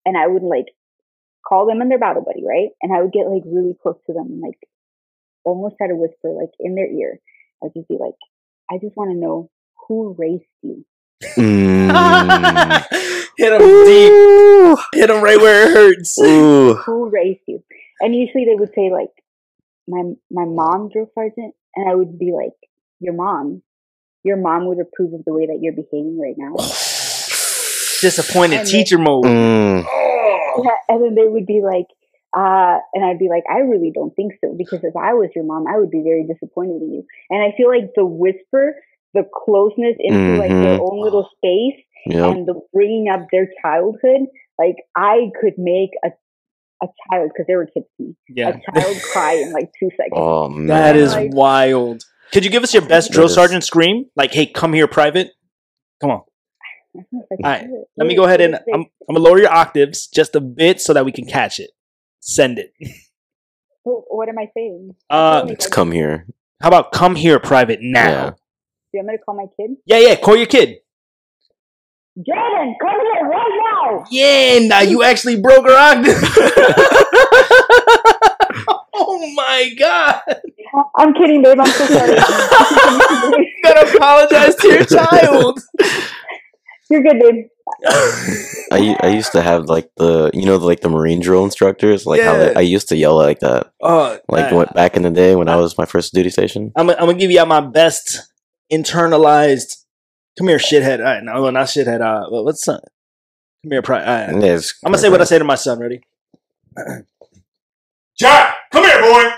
and 0.05 0.17
I 0.17 0.27
would 0.27 0.43
like 0.43 0.65
call 1.47 1.67
them 1.67 1.81
in 1.81 1.89
their 1.89 1.99
battle 1.99 2.23
buddy, 2.23 2.43
right? 2.45 2.69
And 2.81 2.95
I 2.95 3.01
would 3.01 3.13
get 3.13 3.27
like 3.27 3.43
really 3.45 3.75
close 3.81 3.97
to 4.07 4.13
them 4.13 4.27
and 4.27 4.41
like 4.41 4.59
almost 5.45 5.75
try 5.77 5.87
to 5.87 5.95
whisper 5.95 6.31
like 6.31 6.51
in 6.59 6.75
their 6.75 6.91
ear. 6.91 7.19
I'd 7.63 7.73
just 7.75 7.87
be 7.87 7.97
like, 7.99 8.15
I 8.69 8.77
just 8.81 8.97
want 8.97 9.11
to 9.11 9.17
know 9.17 9.49
who 9.87 10.15
raised 10.17 10.43
you. 10.61 10.85
Mm. 11.37 12.85
Hit 13.37 13.53
him 13.53 13.85
deep. 13.85 14.79
Hit 14.93 15.09
him 15.09 15.23
right 15.23 15.37
where 15.37 15.67
it 15.67 15.73
hurts. 15.73 16.19
Ooh. 16.19 16.75
who 16.75 17.09
raised 17.09 17.41
you? 17.47 17.63
And 18.01 18.15
usually 18.15 18.45
they 18.45 18.55
would 18.55 18.73
say 18.75 18.89
like, 18.91 19.09
my 19.87 20.01
my 20.31 20.45
mom, 20.45 20.89
drill 20.89 21.09
sergeant, 21.13 21.53
and 21.75 21.89
I 21.89 21.95
would 21.95 22.17
be 22.17 22.31
like, 22.31 22.53
your 22.99 23.13
mom, 23.13 23.61
your 24.23 24.37
mom 24.37 24.67
would 24.67 24.79
approve 24.79 25.13
of 25.13 25.23
the 25.25 25.33
way 25.33 25.45
that 25.47 25.59
you're 25.61 25.73
behaving 25.73 26.19
right 26.19 26.35
now. 26.37 26.55
Disappointed 28.01 28.59
And 28.59 28.67
teacher 28.67 28.97
mode. 28.97 29.25
Mm. 29.25 29.85
Yeah, 30.63 30.71
and 30.89 31.03
then 31.03 31.15
they 31.15 31.27
would 31.27 31.45
be 31.45 31.61
like, 31.63 31.87
uh, 32.35 32.77
and 32.93 33.05
I'd 33.05 33.19
be 33.19 33.29
like, 33.29 33.43
I 33.49 33.59
really 33.59 33.91
don't 33.93 34.13
think 34.15 34.33
so 34.43 34.53
because 34.57 34.79
if 34.83 34.95
I 34.95 35.13
was 35.13 35.29
your 35.35 35.45
mom, 35.45 35.65
I 35.67 35.77
would 35.79 35.89
be 35.91 36.01
very 36.03 36.25
disappointed 36.27 36.81
in 36.81 36.93
you. 36.93 37.03
And 37.29 37.41
I 37.41 37.55
feel 37.55 37.69
like 37.69 37.91
the 37.95 38.05
whisper, 38.05 38.75
the 39.13 39.23
closeness 39.33 39.95
into 39.99 40.37
like 40.37 40.49
their 40.49 40.77
Mhm. 40.77 40.81
own 40.91 41.01
little 41.01 41.29
space, 41.37 41.81
Yep. 42.07 42.31
and 42.35 42.45
the 42.47 42.59
bringing 42.73 43.07
up 43.09 43.27
their 43.31 43.47
childhood, 43.61 44.27
like 44.59 44.75
I 44.95 45.31
could 45.41 45.53
make 45.57 45.91
a 46.03 46.09
a 46.83 46.87
child 47.09 47.29
because 47.33 47.45
they 47.47 47.55
were 47.55 47.65
kids 47.67 47.85
to 47.97 48.03
me. 48.03 48.15
Yeah. 48.27 48.49
A 48.49 48.79
child 48.79 48.97
cry 49.13 49.33
in 49.35 49.53
like 49.53 49.71
two 49.79 49.89
seconds. 49.97 50.11
Oh 50.13 50.49
man. 50.49 50.67
That 50.67 50.95
is 50.97 51.13
Like- 51.15 51.33
wild. 51.33 52.03
Could 52.33 52.43
you 52.43 52.51
give 52.51 52.63
us 52.63 52.73
your 52.73 52.85
best 52.85 53.11
drill 53.13 53.29
sergeant 53.29 53.63
scream? 53.63 54.07
Like, 54.17 54.33
hey, 54.33 54.45
come 54.45 54.73
here, 54.73 54.87
private. 54.87 55.29
Come 56.01 56.11
on. 56.11 56.21
I 56.93 56.99
don't 56.99 57.05
know 57.13 57.19
if 57.21 57.25
I 57.31 57.35
can 57.37 57.45
All 57.45 57.51
right. 57.51 57.85
Let 57.97 58.07
me 58.07 58.15
go 58.15 58.25
ahead 58.25 58.41
and 58.41 58.55
I'm. 58.73 58.85
I'm 59.07 59.15
gonna 59.15 59.19
lower 59.19 59.39
your 59.39 59.51
octaves 59.53 60.07
just 60.07 60.35
a 60.35 60.41
bit 60.41 60.81
so 60.81 60.91
that 60.93 61.05
we 61.05 61.13
can 61.13 61.25
catch 61.25 61.59
it. 61.61 61.69
Send 62.27 62.57
it. 62.57 62.73
What, 63.83 64.03
what 64.07 64.29
am 64.29 64.39
I 64.39 64.49
saying? 64.57 64.95
Uh, 65.11 65.13
I 65.13 65.39
feel 65.41 65.49
Let's 65.49 65.67
come 65.67 65.91
here. 65.91 66.25
How 66.59 66.69
about 66.69 66.91
come 66.91 67.13
here, 67.15 67.39
private 67.39 67.83
Yeah. 67.83 67.91
now? 67.91 68.29
Do 68.31 68.35
you 68.93 68.99
want 69.01 69.07
me 69.09 69.17
to 69.17 69.23
call 69.23 69.35
my 69.35 69.45
kid? 69.55 69.77
Yeah, 69.85 69.99
yeah. 69.99 70.15
Call 70.15 70.35
your 70.35 70.47
kid. 70.47 70.77
Jaden, 72.17 72.73
come 72.81 72.99
here 72.99 73.27
right 73.29 73.61
now. 73.75 74.05
Yeah, 74.09 74.57
now 74.67 74.79
you 74.79 75.03
actually 75.03 75.39
broke 75.39 75.67
her 75.67 75.77
octave. 75.77 76.15
oh 78.95 79.31
my 79.35 79.71
god! 79.77 80.21
I'm 80.95 81.13
kidding, 81.13 81.43
babe. 81.43 81.59
I'm 81.59 81.67
so 81.67 81.85
sorry. 81.85 82.09
you 82.15 83.53
gotta 83.63 83.95
apologize 83.95 84.55
to 84.55 84.67
your 84.67 84.85
child. 84.85 85.59
You're 86.89 87.01
good, 87.03 87.19
babe. 87.19 87.45
I, 88.71 88.77
u- 88.77 88.95
I 89.01 89.07
used 89.07 89.31
to 89.31 89.41
have 89.41 89.65
like 89.65 89.89
the 89.97 90.29
you 90.33 90.45
know 90.45 90.57
like 90.57 90.81
the 90.81 90.89
marine 90.89 91.19
drill 91.19 91.43
instructors 91.43 92.05
like 92.05 92.21
how 92.21 92.37
they, 92.37 92.53
I 92.53 92.61
used 92.61 92.89
to 92.89 92.95
yell 92.95 93.15
like 93.15 93.39
that 93.39 93.71
oh, 93.81 94.19
like 94.29 94.51
man. 94.51 94.67
back 94.75 94.95
in 94.95 95.01
the 95.01 95.09
day 95.09 95.35
when 95.35 95.49
I 95.49 95.55
was 95.55 95.77
my 95.77 95.85
first 95.85 96.13
duty 96.13 96.29
station. 96.29 96.71
I'm, 96.75 96.89
I'm 96.91 96.97
gonna 96.97 97.15
give 97.15 97.31
you 97.31 97.43
my 97.45 97.61
best 97.61 98.31
internalized. 98.71 99.83
Come 100.37 100.47
here, 100.47 100.57
shithead. 100.59 100.99
All 100.99 101.05
right, 101.05 101.23
no, 101.23 101.41
well, 101.41 101.51
not 101.51 101.67
shithead. 101.67 102.01
Uh, 102.01 102.29
well, 102.29 102.45
what's 102.45 102.63
son? 102.63 102.79
Come 103.63 103.71
here, 103.71 103.81
pri- 103.81 104.03
all 104.03 104.33
right. 104.33 104.43
Yes, 104.43 104.73
I'm 104.85 104.91
gonna 104.91 105.01
say 105.01 105.09
what 105.09 105.21
I 105.21 105.25
say 105.25 105.39
to 105.39 105.43
my 105.43 105.55
son. 105.55 105.79
Ready? 105.79 106.01
Jack, 108.17 108.55
come 108.71 108.83
here, 108.83 109.01
boy. 109.01 109.29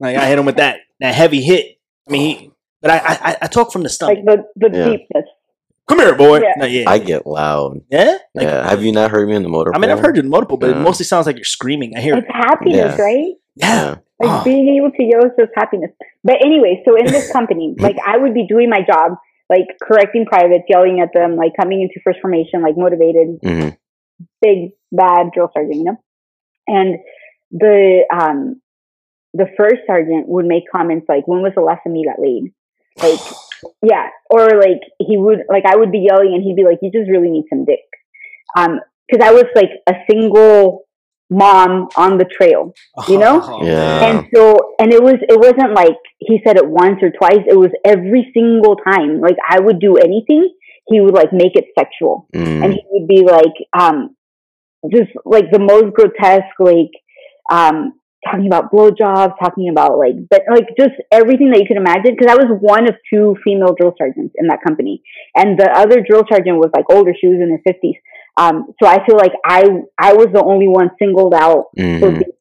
Like 0.00 0.16
I 0.16 0.26
hit 0.26 0.38
him 0.38 0.46
with 0.46 0.56
that 0.56 0.80
that 1.00 1.14
heavy 1.14 1.42
hit. 1.42 1.78
I 2.08 2.12
mean, 2.12 2.38
he, 2.38 2.50
but 2.80 2.90
I, 2.90 2.98
I 2.98 3.36
I 3.42 3.46
talk 3.48 3.72
from 3.72 3.82
the 3.82 3.88
stomach. 3.88 4.18
Like 4.24 4.38
the 4.56 4.68
the 4.68 4.76
Yeah. 4.76 4.84
deepness. 4.84 5.24
Come 5.88 5.98
here, 6.00 6.14
boy. 6.14 6.40
Yeah. 6.40 6.52
No, 6.56 6.66
yeah. 6.66 6.88
I 6.88 6.98
get 6.98 7.26
loud. 7.26 7.80
yeah. 7.90 8.18
Like, 8.34 8.46
yeah, 8.46 8.68
have 8.68 8.82
you 8.82 8.92
not 8.92 9.10
heard 9.10 9.28
me 9.28 9.34
in 9.36 9.42
the 9.42 9.48
motor? 9.50 9.74
I 9.74 9.78
mean, 9.78 9.90
I've 9.90 10.00
heard 10.00 10.16
you 10.16 10.22
multiple, 10.22 10.56
but 10.56 10.70
it 10.70 10.76
mostly 10.76 11.04
sounds 11.04 11.26
like 11.26 11.36
you're 11.36 11.44
screaming. 11.44 11.94
I 11.96 12.00
hear 12.00 12.14
It's 12.16 12.26
it. 12.26 12.32
happiness, 12.34 12.94
Yeah. 12.98 13.02
right? 13.04 13.32
Yeah. 13.56 13.66
Yeah. 13.84 13.90
Like 14.20 14.40
Oh. 14.40 14.44
being 14.44 14.76
able 14.76 14.90
to 14.92 15.02
yell 15.02 15.24
is 15.26 15.32
just 15.38 15.52
happiness. 15.56 15.90
But 16.22 16.36
anyway, 16.44 16.82
so 16.86 16.96
in 16.96 17.04
this 17.06 17.30
company, 17.32 17.74
like 17.78 17.96
I 18.06 18.16
would 18.16 18.32
be 18.32 18.46
doing 18.46 18.70
my 18.70 18.80
job, 18.80 19.18
like 19.50 19.66
correcting 19.82 20.24
privates, 20.24 20.64
yelling 20.68 21.00
at 21.00 21.10
them, 21.12 21.36
like 21.36 21.52
coming 21.60 21.82
into 21.82 22.00
first 22.02 22.20
formation, 22.20 22.62
like 22.62 22.76
motivated, 22.76 23.38
hmm 23.42 23.68
big 24.40 24.70
bad 24.92 25.30
drill 25.34 25.50
sergeant, 25.52 25.74
you 25.76 25.84
know. 25.84 25.96
And 26.68 26.98
the 27.50 28.04
um 28.12 28.60
the 29.34 29.46
first 29.56 29.82
sergeant 29.86 30.28
would 30.28 30.46
make 30.46 30.62
comments 30.70 31.06
like, 31.08 31.26
"When 31.26 31.42
was 31.42 31.52
the 31.56 31.60
last 31.62 31.80
time 31.84 31.96
you 31.96 32.08
got 32.08 32.20
laid?" 32.22 32.52
Like, 33.02 33.20
yeah, 33.82 34.08
or 34.30 34.48
like 34.60 34.80
he 34.98 35.16
would 35.16 35.40
like 35.48 35.64
I 35.66 35.76
would 35.76 35.92
be 35.92 36.06
yelling 36.08 36.34
and 36.34 36.42
he'd 36.42 36.56
be 36.56 36.64
like, 36.64 36.78
"You 36.82 36.90
just 36.90 37.10
really 37.10 37.30
need 37.30 37.44
some 37.50 37.64
dick," 37.64 37.84
um, 38.56 38.80
because 39.08 39.26
I 39.26 39.32
was 39.32 39.44
like 39.54 39.70
a 39.86 39.94
single 40.10 40.84
mom 41.30 41.88
on 41.96 42.18
the 42.18 42.24
trail, 42.24 42.74
You 43.08 43.18
know? 43.18 43.40
Oh, 43.42 43.64
Yeah. 43.64 44.04
and 44.06 44.26
so 44.34 44.74
and 44.78 44.92
it 44.92 45.02
was 45.02 45.16
it 45.20 45.38
wasn't 45.38 45.74
like 45.74 45.96
he 46.18 46.40
said 46.46 46.56
it 46.56 46.68
once 46.68 47.02
or 47.02 47.10
twice. 47.10 47.42
It 47.46 47.56
was 47.58 47.70
every 47.84 48.30
single 48.34 48.76
time. 48.76 49.20
Like 49.20 49.36
I 49.48 49.58
would 49.58 49.80
do 49.80 49.96
anything, 49.96 50.50
he 50.88 51.00
would 51.00 51.14
like 51.14 51.32
make 51.32 51.56
it 51.56 51.66
sexual 51.78 52.28
Mm. 52.34 52.62
and 52.64 52.72
he 52.74 52.82
would 52.90 53.08
be 53.08 53.22
like 53.24 53.56
um 53.76 54.14
just 54.92 55.10
like 55.24 55.50
the 55.50 55.58
most 55.58 55.94
grotesque 55.94 56.58
like 56.58 56.92
um 57.50 57.94
talking 58.24 58.46
about 58.46 58.72
blowjobs 58.72 59.34
talking 59.42 59.68
about 59.68 59.98
like 59.98 60.14
but 60.30 60.42
like 60.50 60.68
just 60.78 60.92
everything 61.12 61.50
that 61.50 61.58
you 61.60 61.66
could 61.66 61.76
imagine 61.76 62.16
because 62.16 62.30
i 62.32 62.36
was 62.36 62.46
one 62.60 62.88
of 62.88 62.94
two 63.12 63.36
female 63.44 63.74
drill 63.78 63.94
sergeants 63.98 64.34
in 64.36 64.46
that 64.48 64.60
company 64.66 65.02
and 65.36 65.58
the 65.58 65.68
other 65.70 66.00
drill 66.08 66.24
sergeant 66.30 66.56
was 66.58 66.70
like 66.74 66.84
older 66.90 67.12
she 67.18 67.28
was 67.28 67.38
in 67.40 67.50
her 67.50 67.62
50s 67.72 67.98
um 68.36 68.66
so 68.82 68.88
i 68.88 69.04
feel 69.06 69.16
like 69.16 69.32
i 69.44 69.62
i 69.98 70.12
was 70.14 70.28
the 70.32 70.42
only 70.42 70.68
one 70.68 70.90
singled 70.98 71.34
out 71.34 71.66
for 71.76 71.82
Mhm. 71.82 72.18
being 72.18 72.32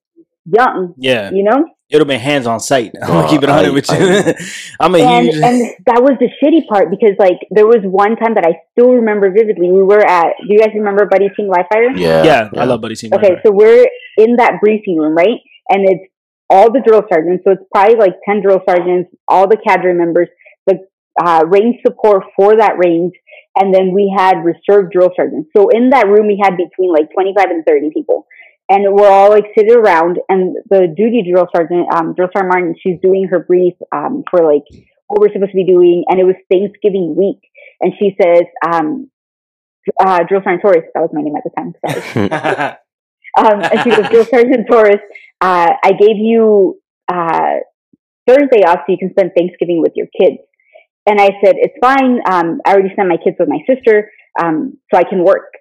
young 0.45 0.93
Yeah. 0.97 1.31
you 1.31 1.43
know 1.43 1.59
It 1.89 1.97
would 1.97 2.01
have 2.07 2.07
been 2.07 2.19
hands 2.19 2.47
on 2.47 2.59
sight. 2.59 2.91
I'm 3.01 3.09
Oh, 3.09 3.13
gonna 3.13 3.29
keep 3.29 3.43
it 3.43 3.49
100 3.49 3.69
I- 3.69 3.73
with 3.77 3.87
you. 3.91 3.95
I- 4.01 4.35
I'm 4.83 4.95
a 4.95 4.99
and 4.99 5.25
huge. 5.29 5.43
and 5.47 5.57
that 5.89 5.99
was 6.05 6.15
the 6.23 6.29
shitty 6.39 6.61
part 6.71 6.89
because 6.89 7.15
like 7.19 7.39
there 7.51 7.67
was 7.73 7.81
one 7.85 8.15
time 8.21 8.33
that 8.37 8.45
I 8.49 8.53
still 8.71 8.91
remember 8.99 9.29
vividly. 9.31 9.69
We 9.71 9.83
were 9.83 10.01
at. 10.03 10.33
Do 10.41 10.49
you 10.53 10.59
guys 10.59 10.73
remember 10.75 11.05
Buddy 11.05 11.29
Team 11.37 11.47
Live 11.55 11.67
Fire? 11.71 11.91
Yeah. 11.95 12.23
yeah, 12.29 12.49
I 12.61 12.65
love 12.65 12.81
Buddy 12.81 12.95
Team. 12.95 13.11
Okay, 13.13 13.33
so 13.45 13.51
we're 13.51 13.85
in 14.17 14.37
that 14.41 14.53
briefing 14.63 14.97
room, 14.97 15.13
right? 15.15 15.39
And 15.69 15.87
it's 15.87 16.13
all 16.49 16.71
the 16.71 16.81
drill 16.85 17.03
sergeants. 17.11 17.43
So 17.43 17.51
it's 17.51 17.63
probably 17.73 17.95
like 17.95 18.13
10 18.27 18.41
drill 18.41 18.61
sergeants, 18.67 19.09
all 19.27 19.47
the 19.47 19.57
cadre 19.57 19.93
members, 19.93 20.29
the 20.67 20.79
uh, 21.19 21.45
range 21.47 21.77
support 21.85 22.23
for 22.35 22.57
that 22.57 22.77
range. 22.77 23.13
And 23.55 23.73
then 23.73 23.91
we 23.93 24.13
had 24.15 24.43
reserve 24.43 24.91
drill 24.91 25.11
sergeants. 25.15 25.49
So 25.55 25.69
in 25.69 25.91
that 25.91 26.07
room, 26.07 26.27
we 26.27 26.39
had 26.41 26.57
between 26.57 26.91
like 26.91 27.09
25 27.13 27.45
and 27.49 27.65
30 27.65 27.91
people. 27.93 28.27
And 28.69 28.93
we're 28.93 29.09
all 29.09 29.29
like 29.29 29.45
sitting 29.57 29.75
around 29.75 30.19
and 30.29 30.55
the 30.69 30.93
duty 30.95 31.23
drill 31.29 31.47
sergeant, 31.55 31.93
um, 31.93 32.13
drill 32.15 32.29
sergeant 32.33 32.53
Martin, 32.53 32.75
she's 32.81 32.99
doing 33.01 33.27
her 33.29 33.39
brief, 33.39 33.73
um, 33.91 34.23
for 34.29 34.43
like 34.43 34.63
what 35.07 35.21
we're 35.21 35.33
supposed 35.33 35.51
to 35.51 35.55
be 35.57 35.65
doing. 35.65 36.05
And 36.07 36.19
it 36.19 36.23
was 36.23 36.35
Thanksgiving 36.51 37.15
week. 37.15 37.41
And 37.81 37.93
she 37.99 38.15
says, 38.21 38.43
um, 38.65 39.09
uh, 39.99 40.19
drill 40.27 40.41
sergeant 40.43 40.61
Torres, 40.61 40.89
that 40.93 41.01
was 41.01 41.09
my 41.13 41.21
name 41.21 41.35
at 41.35 41.43
the 41.43 41.51
time. 41.57 41.73
Sorry. 41.83 42.77
Um, 43.37 43.61
and 43.61 43.79
she 43.83 43.89
goes, 43.89 44.09
Drill 44.09 44.25
Sergeant 44.25 44.67
Torres, 44.69 45.01
uh, 45.41 45.69
I 45.83 45.91
gave 45.91 46.17
you 46.17 46.79
uh, 47.11 47.57
Thursday 48.27 48.63
off 48.65 48.79
so 48.85 48.91
you 48.91 48.97
can 48.97 49.11
spend 49.11 49.31
Thanksgiving 49.35 49.81
with 49.81 49.93
your 49.95 50.07
kids. 50.19 50.37
And 51.05 51.19
I 51.19 51.29
said, 51.43 51.55
it's 51.57 51.75
fine. 51.81 52.19
Um, 52.29 52.61
I 52.65 52.73
already 52.73 52.93
sent 52.95 53.09
my 53.09 53.17
kids 53.17 53.35
with 53.39 53.49
my 53.49 53.59
sister, 53.67 54.09
um, 54.41 54.77
so 54.91 54.99
I 54.99 55.03
can 55.03 55.23
work. 55.23 55.51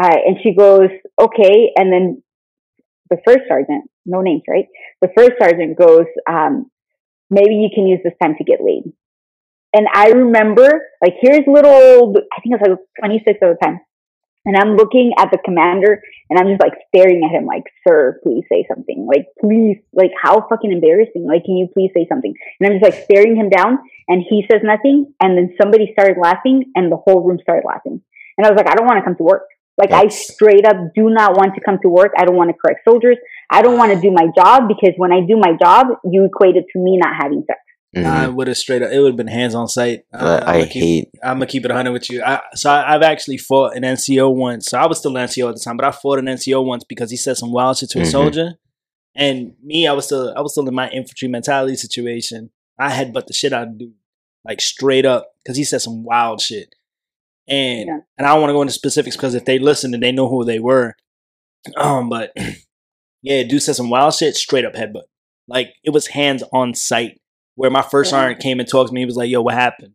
Uh, 0.00 0.16
and 0.26 0.36
she 0.42 0.54
goes, 0.54 0.88
okay. 1.20 1.72
And 1.76 1.92
then 1.92 2.22
the 3.10 3.18
first 3.26 3.40
sergeant, 3.48 3.90
no 4.06 4.22
names, 4.22 4.42
right? 4.48 4.66
The 5.02 5.08
first 5.16 5.32
sergeant 5.40 5.78
goes, 5.78 6.06
um, 6.28 6.70
maybe 7.30 7.54
you 7.56 7.68
can 7.74 7.86
use 7.86 8.00
this 8.04 8.14
time 8.22 8.34
to 8.38 8.44
get 8.44 8.60
laid. 8.62 8.84
And 9.74 9.86
I 9.92 10.10
remember, 10.10 10.68
like, 11.02 11.14
here's 11.20 11.46
little, 11.46 12.14
I 12.32 12.40
think 12.40 12.54
I 12.54 12.68
was 12.68 12.78
like 12.78 12.78
26 13.00 13.38
at 13.42 13.48
the 13.48 13.56
time. 13.62 13.80
And 14.46 14.56
I'm 14.56 14.76
looking 14.76 15.12
at 15.18 15.30
the 15.32 15.38
commander 15.44 16.00
and 16.30 16.38
I'm 16.38 16.46
just 16.46 16.62
like 16.62 16.78
staring 16.88 17.26
at 17.26 17.34
him 17.34 17.46
like, 17.46 17.64
sir, 17.86 18.20
please 18.22 18.44
say 18.50 18.64
something. 18.70 19.06
Like, 19.10 19.26
please, 19.42 19.82
like, 19.92 20.12
how 20.14 20.46
fucking 20.48 20.70
embarrassing. 20.70 21.26
Like, 21.26 21.44
can 21.44 21.56
you 21.56 21.68
please 21.74 21.90
say 21.94 22.06
something? 22.08 22.32
And 22.60 22.66
I'm 22.66 22.78
just 22.78 22.86
like 22.86 23.04
staring 23.04 23.36
him 23.36 23.50
down 23.50 23.78
and 24.06 24.22
he 24.22 24.46
says 24.50 24.62
nothing. 24.62 25.12
And 25.20 25.36
then 25.36 25.54
somebody 25.60 25.90
started 25.92 26.16
laughing 26.22 26.70
and 26.76 26.90
the 26.90 26.96
whole 26.96 27.26
room 27.26 27.38
started 27.42 27.66
laughing. 27.66 28.00
And 28.38 28.46
I 28.46 28.50
was 28.50 28.56
like, 28.56 28.70
I 28.70 28.74
don't 28.74 28.86
want 28.86 28.98
to 28.98 29.04
come 29.04 29.16
to 29.16 29.24
work. 29.24 29.42
Like, 29.76 29.92
I 29.92 30.08
straight 30.08 30.64
up 30.64 30.76
do 30.94 31.10
not 31.10 31.36
want 31.36 31.54
to 31.56 31.60
come 31.60 31.78
to 31.82 31.88
work. 31.88 32.12
I 32.16 32.24
don't 32.24 32.36
want 32.36 32.48
to 32.48 32.56
correct 32.56 32.80
soldiers. 32.88 33.18
I 33.50 33.60
don't 33.62 33.76
want 33.76 33.92
to 33.92 34.00
do 34.00 34.10
my 34.10 34.28
job 34.34 34.68
because 34.68 34.94
when 34.96 35.12
I 35.12 35.20
do 35.26 35.36
my 35.36 35.52
job, 35.60 35.88
you 36.04 36.24
equate 36.24 36.56
it 36.56 36.64
to 36.72 36.78
me 36.78 36.96
not 36.96 37.14
having 37.14 37.44
sex. 37.46 37.60
Mhm. 37.96 38.04
I 38.04 38.28
would 38.28 38.46
have 38.48 38.56
straight 38.58 38.82
up. 38.82 38.90
It 38.92 38.98
would 39.00 39.08
have 39.08 39.16
been 39.16 39.26
hands 39.26 39.54
on 39.54 39.68
sight. 39.68 40.04
Uh, 40.12 40.18
But 40.40 40.46
I 40.48 40.64
hate. 40.64 41.08
I'm 41.22 41.36
gonna 41.36 41.46
keep 41.46 41.64
it 41.64 41.70
100 41.70 41.92
with 41.92 42.10
you. 42.10 42.22
I, 42.22 42.42
so 42.54 42.70
I, 42.70 42.94
I've 42.94 43.02
actually 43.02 43.38
fought 43.38 43.74
an 43.76 43.82
NCO 43.84 44.28
once. 44.34 44.66
So 44.66 44.78
I 44.78 44.86
was 44.86 44.98
still 44.98 45.16
an 45.16 45.26
NCO 45.26 45.48
at 45.48 45.54
the 45.54 45.60
time, 45.60 45.76
but 45.76 45.86
I 45.86 45.90
fought 45.92 46.18
an 46.18 46.26
NCO 46.26 46.62
once 46.64 46.84
because 46.84 47.10
he 47.10 47.16
said 47.16 47.36
some 47.36 47.52
wild 47.52 47.78
shit 47.78 47.88
to 47.90 48.00
a 48.00 48.02
Mhm. 48.02 48.10
soldier, 48.10 48.54
and 49.14 49.54
me, 49.62 49.86
I 49.86 49.92
was 49.92 50.04
still 50.04 50.32
I 50.36 50.40
was 50.42 50.52
still 50.52 50.68
in 50.68 50.74
my 50.74 50.90
infantry 50.90 51.28
mentality 51.28 51.76
situation. 51.76 52.50
I 52.78 52.90
had 52.90 53.12
but 53.14 53.26
the 53.28 53.32
shit 53.32 53.52
out 53.54 53.68
of 53.68 53.78
dude, 53.78 53.94
like 54.44 54.60
straight 54.60 55.06
up, 55.06 55.32
because 55.42 55.56
he 55.56 55.64
said 55.64 55.80
some 55.80 56.04
wild 56.04 56.40
shit, 56.42 56.74
and 57.48 57.86
Yeah. 57.88 57.98
and 58.18 58.26
I 58.26 58.32
don't 58.32 58.40
want 58.42 58.50
to 58.50 58.54
go 58.54 58.62
into 58.62 58.74
specifics 58.74 59.16
because 59.16 59.34
if 59.34 59.44
they 59.46 59.58
listen 59.58 59.94
and 59.94 60.02
they 60.02 60.12
know 60.12 60.28
who 60.28 60.44
they 60.44 60.58
were, 60.58 60.94
um, 61.78 62.10
but 62.10 62.32
yeah, 63.22 63.42
dude 63.44 63.62
said 63.62 63.76
some 63.76 63.88
wild 63.90 64.12
shit, 64.14 64.36
straight 64.36 64.66
up 64.66 64.74
headbutt, 64.74 65.04
like 65.48 65.68
it 65.82 65.90
was 65.90 66.08
hands 66.08 66.42
on 66.52 66.74
sight. 66.74 67.18
Where 67.56 67.70
my 67.70 67.82
first 67.82 68.12
Yeah. 68.12 68.20
sergeant 68.20 68.40
came 68.40 68.60
and 68.60 68.68
talked 68.68 68.88
to 68.88 68.94
me, 68.94 69.00
he 69.00 69.06
was 69.06 69.16
like, 69.16 69.28
"Yo, 69.30 69.42
what 69.42 69.54
happened?" 69.54 69.92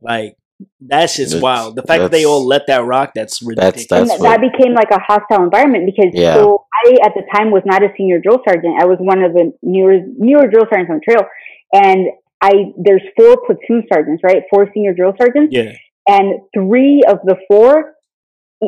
Like 0.00 0.36
that 0.80 1.10
shit's 1.10 1.32
That's- 1.32 1.42
wild. 1.42 1.76
The 1.76 1.82
fact 1.82 2.00
that 2.02 2.10
they 2.10 2.24
all 2.24 2.46
let 2.46 2.66
that 2.68 2.84
rock, 2.84 3.12
that's 3.14 3.42
ridiculous. 3.42 3.86
and 3.90 4.08
That's 4.08 4.20
th- 4.20 4.22
that 4.22 4.40
became 4.40 4.72
like 4.74 4.90
a 4.90 4.98
hostile 5.00 5.42
environment 5.44 5.84
because 5.86 6.12
Yeah. 6.14 6.34
so 6.34 6.64
I 6.86 6.96
at 7.04 7.14
the 7.14 7.22
time 7.34 7.50
was 7.50 7.62
not 7.66 7.82
a 7.82 7.88
senior 7.96 8.18
drill 8.20 8.40
sergeant. 8.48 8.80
I 8.80 8.86
was 8.86 8.98
one 9.00 9.22
of 9.22 9.32
the 9.34 9.52
newer 9.62 10.00
newer 10.18 10.46
drill 10.46 10.64
sergeants 10.70 10.90
on 10.90 11.00
the 11.00 11.12
trail, 11.12 11.26
and 11.72 12.08
I 12.40 12.72
there's 12.78 13.02
four 13.16 13.36
platoon 13.46 13.84
sergeants, 13.92 14.22
right? 14.22 14.42
Four 14.50 14.70
senior 14.72 14.94
drill 14.94 15.14
sergeants, 15.20 15.52
yeah, 15.54 15.72
and 16.08 16.40
three 16.54 17.02
of 17.08 17.18
the 17.24 17.36
four, 17.48 17.94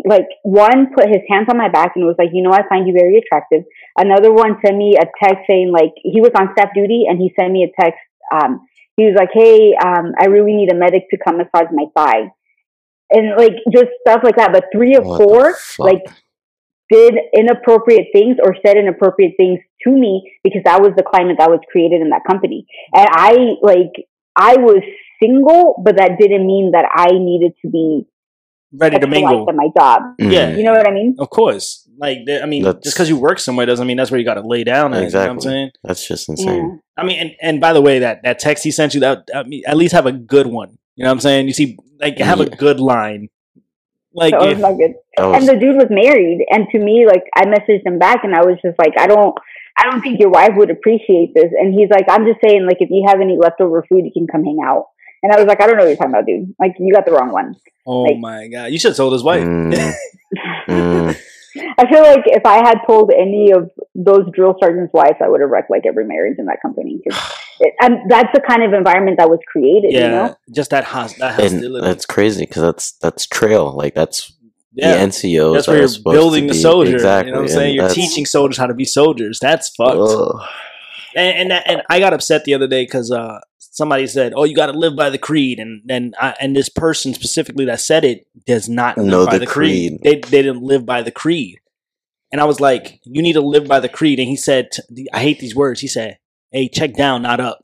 like 0.05 0.27
one 0.43 0.93
put 0.95 1.09
his 1.09 1.23
hands 1.31 1.47
on 1.51 1.57
my 1.57 1.69
back 1.69 1.93
and 1.97 2.05
was 2.05 2.17
like, 2.19 2.31
you 2.33 2.43
know, 2.43 2.53
I 2.53 2.67
find 2.69 2.87
you 2.89 2.95
very 2.95 3.17
attractive. 3.19 3.63
Another 3.97 4.33
one 4.33 4.57
sent 4.65 4.77
me 4.77 4.97
a 4.97 5.07
text 5.23 5.45
saying 5.47 5.73
like 5.73 5.93
he 6.03 6.21
was 6.21 6.31
on 6.39 6.51
staff 6.53 6.71
duty 6.75 7.05
and 7.09 7.19
he 7.19 7.33
sent 7.39 7.53
me 7.53 7.65
a 7.65 7.83
text. 7.83 8.01
Um, 8.33 8.67
he 8.97 9.05
was 9.05 9.15
like, 9.15 9.31
hey, 9.33 9.75
um, 9.77 10.13
I 10.19 10.27
really 10.27 10.55
need 10.55 10.73
a 10.73 10.75
medic 10.75 11.09
to 11.11 11.19
come 11.19 11.39
massage 11.39 11.71
my 11.73 11.87
thigh. 11.97 12.31
And 13.11 13.37
like 13.37 13.53
just 13.73 13.91
stuff 14.01 14.21
like 14.25 14.37
that. 14.37 14.53
But 14.53 14.65
three 14.73 14.97
of 14.97 15.05
What 15.05 15.23
four, 15.23 15.57
like 15.79 16.03
did 16.91 17.15
inappropriate 17.35 18.09
things 18.13 18.37
or 18.43 18.57
said 18.65 18.77
inappropriate 18.77 19.35
things 19.37 19.61
to 19.83 19.91
me 19.91 20.33
because 20.45 20.63
that 20.65 20.81
was 20.81 20.93
the 20.97 21.03
climate 21.03 21.37
that 21.39 21.51
was 21.51 21.61
created 21.71 22.01
in 22.01 22.11
that 22.11 22.23
company. 22.27 22.67
And 22.95 23.09
I 23.11 23.55
like 23.63 23.93
I 24.37 24.57
was 24.57 24.83
single, 25.23 25.81
but 25.85 25.97
that 25.97 26.19
didn't 26.19 26.47
mean 26.47 26.73
that 26.73 26.87
I 26.95 27.13
needed 27.13 27.53
to 27.63 27.71
be 27.71 28.07
ready 28.73 28.99
to 28.99 29.07
sexualized 29.07 29.11
mingle. 29.11 29.49
at 29.49 29.55
my 29.55 29.69
job. 29.77 30.03
Mhm. 30.21 30.33
Yeah. 30.33 30.57
You 30.57 30.65
know 30.65 30.73
what 30.73 30.87
I 30.87 30.93
mean? 30.93 31.17
Of 31.19 31.31
course. 31.31 31.86
Like, 31.99 32.27
th- 32.27 32.43
I 32.43 32.47
mean, 32.47 32.63
That's- 32.63 32.83
just 32.85 32.97
because 32.97 33.09
you 33.09 33.19
work 33.19 33.39
somewhere 33.39 33.67
doesn't 33.67 33.87
mean 33.87 33.97
that's 33.97 34.11
where 34.11 34.19
you 34.21 34.25
got 34.27 34.35
to 34.35 34.47
lay 34.47 34.65
down. 34.65 34.93
At, 34.95 35.03
You 35.05 35.11
know 35.11 35.19
what 35.21 35.29
I'm 35.31 35.37
Exactly. 35.37 35.51
saying? 35.53 35.71
That's 35.85 36.07
just 36.09 36.29
Yeah. 36.29 36.33
insane. 36.33 36.81
I 36.97 37.05
mean, 37.05 37.19
and, 37.19 37.31
and 37.43 37.61
by 37.61 37.73
the 37.73 37.81
way, 37.83 37.99
that, 38.01 38.23
that 38.25 38.39
text 38.39 38.65
he 38.65 38.71
sent 38.71 38.95
you, 38.95 39.01
that 39.01 39.29
I 39.35 39.43
mean, 39.45 39.63
at 39.67 39.77
least 39.77 39.93
have 39.95 40.07
a 40.07 40.13
good 40.13 40.47
one. 40.47 40.79
You 40.97 41.05
know 41.05 41.11
what 41.11 41.15
I'm 41.15 41.21
saying? 41.21 41.47
You 41.49 41.53
see, 41.55 41.79
like, 42.01 42.19
have 42.19 42.41
a 42.41 42.47
good 42.47 42.81
line. 42.81 43.29
Like, 44.15 44.33
That 44.33 44.41
was 44.41 44.53
if, 44.53 44.59
not 44.59 44.73
good. 44.79 44.95
That 45.19 45.35
And 45.35 45.47
the 45.49 45.57
dude 45.57 45.77
was 45.77 45.89
married, 45.91 46.45
and 46.51 46.67
to 46.73 46.79
me, 46.79 47.07
like 47.07 47.25
I 47.37 47.45
messaged 47.45 47.85
him 47.87 47.99
back, 47.99 48.25
and 48.25 48.35
I 48.35 48.41
was 48.47 48.57
just 48.65 48.79
like, 48.79 48.95
I 48.99 49.07
don't, 49.07 49.37
I 49.79 49.91
don't 49.91 50.01
think 50.01 50.19
your 50.19 50.31
wife 50.31 50.53
would 50.57 50.71
appreciate 50.71 51.35
this. 51.35 51.53
And 51.59 51.75
he's 51.75 51.91
like, 51.91 52.07
I'm 52.09 52.25
just 52.27 52.41
saying, 52.43 52.65
like, 52.67 52.79
if 52.81 52.89
you 52.91 53.05
have 53.07 53.21
any 53.21 53.37
leftover 53.39 53.85
food, 53.87 54.05
you 54.07 54.11
can 54.13 54.27
come 54.27 54.43
hang 54.43 54.59
out. 54.65 54.87
And 55.23 55.33
I 55.33 55.37
was 55.37 55.47
like, 55.47 55.61
I 55.61 55.67
don't 55.67 55.77
know 55.77 55.83
what 55.85 55.89
you're 55.89 55.97
talking 55.99 56.13
about, 56.15 56.25
dude. 56.27 56.55
Like, 56.59 56.77
you 56.79 56.95
got 56.95 57.05
the 57.05 57.13
wrong 57.13 57.31
one. 57.31 57.57
oh 57.87 58.03
like- 58.05 58.19
my 58.19 58.49
God. 58.49 58.67
You 58.67 58.79
should 58.79 58.91
have 58.93 58.97
told 58.97 59.13
his 59.13 59.23
wife. 59.23 59.45
Mm, 59.45 59.93
mm. 60.69 61.21
I 61.79 61.91
feel 61.91 62.03
like 62.03 62.23
if 62.27 62.45
I 62.45 62.57
had 62.57 62.79
told 62.87 63.11
any 63.11 63.53
of 63.53 63.71
those 63.95 64.25
drill 64.33 64.55
sergeants' 64.61 64.93
wives, 64.93 65.17
I 65.23 65.29
would 65.29 65.41
have 65.41 65.51
wrecked 65.51 65.71
like 65.71 65.83
every 65.87 66.07
marriage 66.07 66.39
in 66.39 66.47
that 66.47 66.61
company. 66.63 67.01
it, 67.61 67.75
and 67.81 68.11
that's 68.11 68.29
the 68.35 68.41
kind 68.41 68.63
of 68.63 68.73
environment 68.73 69.19
that 69.19 69.29
was 69.29 69.41
created. 69.47 69.93
yeah. 69.93 70.05
You 70.05 70.09
know? 70.09 70.37
Just 70.51 70.71
that, 70.71 70.85
hos- 70.85 71.15
that 71.17 71.41
and 71.41 71.55
hostility. 71.55 71.87
that's 71.87 72.07
crazy 72.07 72.47
because 72.47 72.63
that's 72.63 72.93
that's 72.93 73.27
trail. 73.27 73.77
Like 73.77 73.95
that's 73.95 74.33
yeah. 74.73 74.93
the 74.93 75.07
NCOs. 75.07 75.55
That's 75.55 75.69
are 75.69 75.73
where 75.73 75.81
you're 75.81 75.89
supposed 75.89 76.15
to 76.15 76.21
building 76.21 76.47
the 76.47 76.53
be- 76.53 76.59
soldier. 76.59 76.95
Exactly. 76.95 77.29
You 77.29 77.35
know 77.35 77.43
what 77.43 77.51
I'm 77.51 77.57
saying? 77.57 77.75
You're 77.75 77.89
teaching 77.89 78.27
soldiers 78.27 78.59
how 78.59 78.67
to 78.67 78.75
be 78.75 78.85
soldiers. 78.85 79.39
That's 79.41 79.69
fucked. 79.71 79.97
Ugh. 79.97 80.43
and 81.17 81.39
and, 81.39 81.51
that, 81.51 81.69
and 81.69 81.83
I 81.89 81.99
got 81.99 82.13
upset 82.13 82.45
the 82.45 82.55
other 82.55 82.69
day 82.69 82.85
because 82.85 83.11
uh, 83.11 83.41
somebody 83.77 84.07
said, 84.07 84.33
"Oh, 84.35 84.45
you 84.45 84.57
got 84.57 84.67
to 84.67 84.73
live 84.79 84.97
by 84.97 85.11
the 85.11 85.19
creed," 85.19 85.59
and 85.59 85.83
and 85.89 86.15
I, 86.21 86.35
and 86.41 86.57
this 86.57 86.69
person 86.69 87.13
specifically 87.15 87.67
that 87.67 87.81
said 87.81 88.05
it 88.05 88.27
does 88.47 88.69
not 88.69 88.97
live 88.97 89.07
Know 89.07 89.27
by 89.27 89.35
the 89.35 89.41
the, 89.41 89.47
creed. 89.47 90.01
creed. 90.01 90.03
They 90.03 90.29
they 90.31 90.43
didn't 90.43 90.63
live 90.63 90.87
by 90.87 91.03
the 91.03 91.11
creed, 91.13 91.59
and 92.33 92.41
I 92.41 92.45
was 92.45 92.59
like, 92.61 93.01
"You 93.05 93.23
need 93.23 93.35
to 93.35 93.41
live 93.43 93.67
by 93.69 93.81
the 93.81 93.89
creed." 93.89 94.19
And 94.19 94.29
he 94.29 94.37
said, 94.37 94.71
"I 95.13 95.21
hate 95.21 95.39
these 95.39 95.55
words." 95.55 95.81
He 95.81 95.89
said, 95.89 96.19
"Hey, 96.51 96.69
check 96.69 96.95
down, 96.95 97.23
not 97.23 97.39
up." 97.41 97.61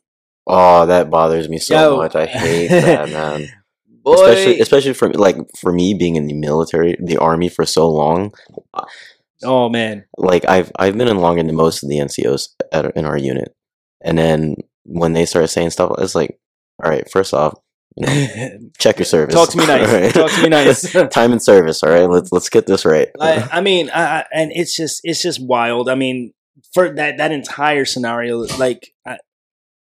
Oh, 0.47 0.87
that 0.87 1.09
bothers 1.11 1.49
me 1.49 1.59
so 1.59 1.75
Yo. 1.75 1.97
much. 1.97 2.15
I 2.15 2.27
hate 2.27 2.69
that, 2.69 3.09
man. 3.11 3.49
Boy, 4.05 4.15
Especially, 4.15 4.61
especially 4.61 4.93
for 4.95 5.13
like 5.13 5.37
for 5.59 5.73
me 5.73 5.95
being 5.95 6.17
in 6.17 6.27
the 6.27 6.35
military, 6.35 6.97
the 7.01 7.19
army 7.19 7.49
for 7.49 7.65
so 7.65 7.89
long. 7.89 8.33
Uh, 8.75 8.85
oh 9.45 9.69
man, 9.69 10.05
Like 10.19 10.45
I've 10.49 10.73
I've 10.77 10.99
been 10.99 11.07
in 11.09 11.19
longer 11.19 11.43
than 11.45 11.55
most 11.55 11.85
of 11.85 11.89
the 11.89 11.99
NCOs 11.99 12.49
at, 12.73 12.97
in 12.97 13.05
our 13.05 13.17
unit, 13.17 13.55
and 14.01 14.19
then 14.19 14.57
when 14.85 15.13
they 15.13 15.27
start 15.27 15.51
saying 15.51 15.71
stuff, 15.71 15.93
it's 15.99 16.15
like, 16.15 16.39
all 16.83 16.91
right, 16.91 17.09
first 17.11 17.35
off, 17.35 17.55
you 17.97 18.07
know, 18.07 18.59
check 18.79 18.99
your 18.99 19.05
service. 19.07 19.35
talk 19.35 19.51
to 19.51 19.59
me 19.59 19.67
nice. 19.67 19.93
right? 19.93 20.15
Talk 20.15 20.31
to 20.31 20.43
me 20.43 20.49
nice. 20.49 20.93
Time 21.11 21.33
and 21.33 21.43
service. 21.43 21.83
All 21.83 21.91
right, 21.91 22.09
let's 22.09 22.33
let's 22.33 22.49
get 22.49 22.67
this 22.67 22.85
right. 22.85 23.09
I, 23.21 23.49
I 23.53 23.61
mean, 23.61 23.91
I- 23.91 24.25
and 24.33 24.51
it's 24.55 24.75
just 24.77 25.01
it's 25.05 25.23
just 25.23 25.45
wild. 25.45 25.89
I 25.89 25.95
mean, 25.95 26.33
for 26.73 26.89
that 26.95 27.19
that 27.19 27.33
entire 27.33 27.85
scenario, 27.85 28.39
like 28.59 28.93
I, 29.07 29.19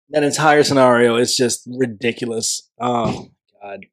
that 0.10 0.23
entire 0.23 0.63
scenario 0.63 1.17
is 1.17 1.36
just 1.36 1.67
ridiculous. 1.67 2.69
Oh 2.79 3.27
god. 3.62 3.86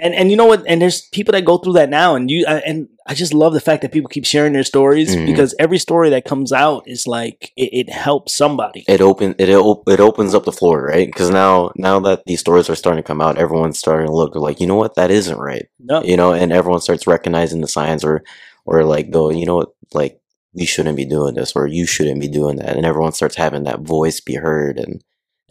And 0.00 0.14
and 0.14 0.30
you 0.30 0.36
know 0.36 0.46
what? 0.46 0.62
And 0.68 0.80
there's 0.80 1.02
people 1.08 1.32
that 1.32 1.44
go 1.44 1.58
through 1.58 1.72
that 1.74 1.90
now, 1.90 2.14
and 2.14 2.30
you 2.30 2.44
I- 2.46 2.60
and 2.60 2.88
I 3.06 3.14
just 3.14 3.34
love 3.34 3.52
the 3.52 3.60
fact 3.60 3.82
that 3.82 3.90
people 3.90 4.08
keep 4.08 4.24
sharing 4.24 4.52
their 4.52 4.62
stories 4.62 5.16
Mhm. 5.16 5.26
because 5.26 5.54
every 5.58 5.78
story 5.78 6.10
that 6.10 6.24
comes 6.24 6.52
out 6.52 6.84
is 6.86 7.06
like 7.06 7.50
it, 7.56 7.70
it 7.72 7.90
helps 7.90 8.36
somebody. 8.36 8.84
it 8.86 9.00
open 9.00 9.34
it 9.38 9.48
op- 9.50 9.88
it 9.88 9.98
opens 9.98 10.34
up 10.34 10.44
the 10.44 10.52
floor, 10.52 10.84
right? 10.84 11.06
Because 11.08 11.30
now 11.30 11.72
now 11.76 11.98
that 12.00 12.22
these 12.26 12.38
stories 12.40 12.70
are 12.70 12.76
starting 12.76 13.02
to 13.02 13.06
come 13.06 13.20
out, 13.20 13.38
everyone's 13.38 13.78
starting 13.78 14.06
to 14.06 14.12
look 14.12 14.34
like, 14.36 14.60
you 14.60 14.66
know 14.68 14.76
what, 14.76 14.94
that 14.94 15.10
isn't 15.10 15.38
right, 15.38 15.66
No, 15.80 16.02
you 16.04 16.16
know, 16.16 16.32
and 16.32 16.52
everyone 16.52 16.80
starts 16.80 17.06
recognizing 17.06 17.60
the 17.60 17.68
signs 17.68 18.04
or 18.04 18.22
or 18.66 18.84
like 18.84 19.10
go, 19.10 19.30
you 19.30 19.46
know 19.46 19.56
what, 19.56 19.70
like 19.94 20.20
we 20.54 20.64
shouldn't 20.66 20.96
be 20.96 21.04
doing 21.06 21.34
this 21.34 21.52
or 21.56 21.66
you 21.66 21.86
shouldn't 21.86 22.20
be 22.20 22.28
doing 22.28 22.56
that, 22.56 22.76
and 22.76 22.86
everyone 22.86 23.12
starts 23.12 23.34
having 23.36 23.64
that 23.64 23.80
voice 23.80 24.20
be 24.20 24.34
heard 24.34 24.78
and 24.78 25.02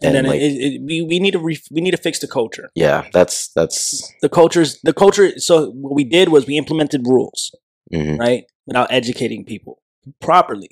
and, 0.02 0.14
then 0.14 0.26
like 0.26 0.40
it, 0.40 0.52
it, 0.54 0.82
we 0.82 1.02
we 1.02 1.18
need 1.18 1.32
to 1.32 1.38
re, 1.38 1.58
we 1.70 1.80
need 1.80 1.90
to 1.90 1.96
fix 1.96 2.18
the 2.20 2.28
culture. 2.28 2.70
yeah, 2.74 3.08
that's 3.12 3.48
that's 3.48 4.12
The 4.22 4.28
culture's 4.28 4.80
the 4.82 4.92
culture. 4.92 5.38
So 5.38 5.70
what 5.70 5.94
we 5.94 6.04
did 6.04 6.28
was 6.28 6.46
we 6.46 6.56
implemented 6.56 7.06
rules. 7.06 7.54
mhm. 7.92 8.18
right? 8.18 8.44
Without 8.66 8.92
educating 8.92 9.44
people 9.44 9.80
properly. 10.20 10.70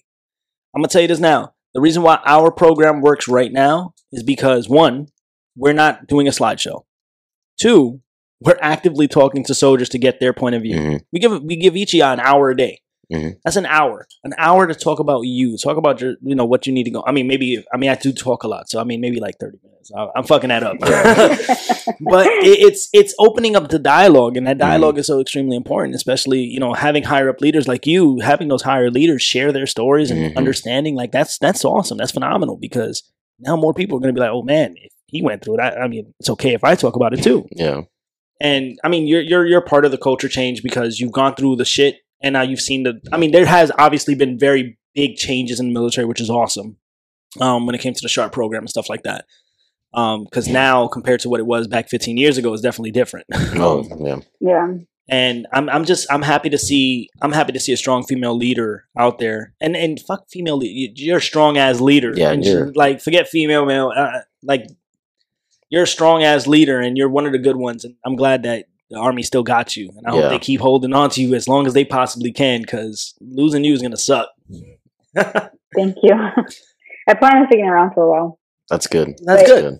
I'm 0.75 0.83
gonna 0.83 0.89
tell 0.89 1.03
you 1.03 1.09
this 1.09 1.19
now. 1.19 1.55
The 1.75 1.81
reason 1.81 2.03
why 2.03 2.21
our 2.25 2.51
program 2.51 3.01
works 3.01 3.27
right 3.29 3.53
now 3.53 3.95
is 4.13 4.23
because 4.23 4.69
one, 4.69 5.09
we're 5.57 5.73
not 5.73 6.07
doing 6.07 6.29
a 6.29 6.31
slideshow. 6.31 6.85
Two, 7.59 8.01
we're 8.41 8.59
actively 8.61 9.09
talking 9.09 9.43
to 9.45 9.55
soldiers 9.55 9.89
to 9.91 9.99
get 9.99 10.21
their 10.21 10.33
point 10.35 10.55
of 10.55 10.63
view. 10.63 10.77
Mhm. 10.77 11.01
We 11.13 11.19
give 11.21 11.43
we 11.43 11.57
give 11.57 11.77
each 11.77 11.95
of 11.95 12.01
an 12.01 12.21
hour 12.21 12.51
a 12.51 12.57
day. 12.57 12.81
Mhm. 13.13 13.37
That's 13.45 13.57
an 13.57 13.67
hour, 13.67 14.07
an 14.25 14.33
hour 14.37 14.67
to 14.67 14.75
talk 14.75 14.99
about 14.99 15.21
you, 15.23 15.57
talk 15.59 15.77
about 15.77 16.01
your, 16.01 16.15
you 16.23 16.35
know, 16.35 16.45
what 16.45 16.67
you 16.67 16.73
need 16.73 16.85
to 16.85 16.91
go. 16.91 17.05
I 17.07 17.13
mean, 17.13 17.29
maybe, 17.29 17.65
I 17.73 17.77
mean, 17.77 17.89
I 17.91 17.95
do 17.95 18.13
talk 18.13 18.43
a 18.43 18.49
lot, 18.49 18.69
so 18.69 18.81
I 18.81 18.85
mean, 18.85 19.01
maybe 19.01 19.21
like 19.21 19.37
thirty 19.39 19.59
minutes. 19.63 19.93
I, 19.97 20.09
I'm 20.17 20.25
fucking 20.25 20.49
that 20.49 20.65
up, 20.65 20.77
but 22.01 22.27
it, 22.27 22.59
it's 22.61 22.89
it's 22.93 23.15
opening 23.19 23.55
up 23.57 23.69
the 23.69 23.79
dialogue, 23.79 24.37
and 24.37 24.47
that 24.47 24.59
dialogue 24.59 24.99
is 24.99 25.07
so 25.07 25.21
extremely 25.21 25.57
important, 25.57 25.95
especially 25.95 26.41
you 26.41 26.59
know 26.61 26.73
having 26.73 27.05
higher 27.05 27.29
up 27.29 27.41
leaders 27.41 27.69
like 27.69 27.87
you, 27.87 28.19
having 28.21 28.49
those 28.49 28.63
higher 28.63 28.91
leaders 28.91 29.23
share 29.23 29.53
their 29.53 29.67
stories 29.67 30.11
and 30.11 30.33
Mhm. 30.33 30.37
understanding. 30.37 30.95
Like 30.97 31.13
that's 31.13 31.39
that's 31.39 31.65
awesome, 31.65 31.99
that's 31.99 32.13
phenomenal 32.13 32.57
because 32.57 33.03
now 33.39 33.55
more 33.57 33.75
people 33.75 33.99
are 33.99 34.01
going 34.01 34.15
to 34.15 34.19
be 34.19 34.25
like, 34.25 34.33
oh 34.33 34.43
man, 34.43 34.75
if 34.77 34.91
he 35.07 35.23
went 35.23 35.45
through 35.45 35.59
it, 35.59 35.61
I, 35.61 35.83
I 35.85 35.89
mean, 35.89 36.13
it's 36.19 36.31
okay 36.31 36.55
if 36.55 36.65
I 36.65 36.75
talk 36.75 36.97
about 36.97 37.13
it 37.13 37.23
too. 37.23 37.47
Yeah. 37.53 37.83
And 38.41 38.79
I 38.85 38.89
mean, 38.89 39.07
you're 39.07 39.23
you're 39.23 39.47
you're 39.47 39.61
part 39.63 39.85
of 39.85 39.91
the 39.93 39.99
culture 39.99 40.29
change 40.29 40.63
because 40.63 40.99
you've 41.01 41.13
gone 41.13 41.35
through 41.37 41.57
the 41.57 41.65
shit, 41.65 41.97
and 42.23 42.33
now 42.35 42.43
you've 42.43 42.61
seen 42.61 42.83
the. 42.85 43.01
I 43.13 43.17
mean, 43.17 43.33
there 43.33 43.47
has 43.47 43.71
obviously 43.79 44.15
been 44.15 44.39
very 44.39 44.79
big 44.95 45.17
changes 45.17 45.61
in 45.61 45.69
the 45.69 45.73
military, 45.75 46.07
which 46.07 46.21
is 46.21 46.31
awesome. 46.31 46.77
Um, 47.41 47.67
when 47.67 47.75
it 47.75 47.81
came 47.83 47.93
to 47.95 48.01
the 48.03 48.09
sharp 48.09 48.33
program 48.33 48.63
and 48.63 48.71
stuff 48.71 48.89
like 48.89 49.03
that, 49.03 49.27
because 49.93 50.49
now 50.49 50.87
compared 50.89 51.21
to 51.21 51.29
what 51.29 51.41
it 51.41 51.47
was 51.47 51.67
back 51.69 51.89
15 51.89 52.17
years 52.17 52.39
ago, 52.39 52.53
is 52.55 52.61
definitely 52.63 52.93
different. 52.93 53.27
Oh, 53.59 53.85
yeah. 54.01 54.19
yeah. 54.41 54.69
and 55.09 55.47
I'm 55.53 55.69
I'm 55.69 55.85
just 55.85 56.11
I'm 56.11 56.23
happy 56.23 56.49
to 56.51 56.59
see 56.59 57.09
I'm 57.23 57.33
happy 57.33 57.53
to 57.53 57.61
see 57.61 57.73
a 57.73 57.77
strong 57.77 58.05
female 58.05 58.37
leader 58.37 58.87
out 58.99 59.19
there, 59.19 59.55
and 59.61 59.77
and 59.77 60.01
fuck 60.01 60.29
female, 60.31 60.59
le- 60.59 60.65
you- 60.67 60.93
you're 60.95 61.19
a 61.19 61.23
strong 61.23 61.57
as 61.59 61.81
leader. 61.81 62.13
Yeah, 62.17 62.31
and 62.33 62.45
you're- 62.45 62.73
like 62.75 63.01
forget 63.03 63.29
female 63.29 63.67
male, 63.67 63.93
uh, 63.95 64.21
like 64.43 64.67
you're 65.69 65.83
a 65.85 65.87
strong 65.87 66.23
as 66.23 66.47
leader, 66.47 66.81
and 66.81 66.97
you're 66.97 67.09
one 67.11 67.27
of 67.27 67.33
the 67.33 67.39
good 67.39 67.57
ones, 67.57 67.85
and 67.85 67.95
I'm 68.05 68.17
glad 68.17 68.43
that 68.45 68.67
the 68.91 68.97
army 68.99 69.23
still 69.23 69.43
got 69.43 69.77
you, 69.77 69.91
and 69.97 70.07
I 70.07 70.15
Yeah. 70.15 70.23
hope 70.23 70.31
they 70.31 70.39
keep 70.39 70.61
holding 70.61 70.93
on 70.93 71.11
to 71.11 71.23
you 71.23 71.35
as 71.35 71.49
long 71.49 71.67
as 71.67 71.75
they 71.75 71.85
possibly 71.85 72.33
can, 72.33 72.61
because 72.63 73.15
losing 73.21 73.65
you 73.65 73.73
is 73.75 73.83
gonna 73.83 73.97
suck. 73.97 74.29
Thank 75.15 75.97
you. 76.03 76.15
I 77.09 77.15
plan 77.15 77.37
on 77.39 77.47
sticking 77.47 77.67
around 77.67 77.93
for 77.95 78.05
a 78.05 78.11
while. 78.11 78.39
That's 78.71 78.87
good. 78.87 79.15
That's 79.25 79.49
Right. 79.51 79.63
good. 79.63 79.79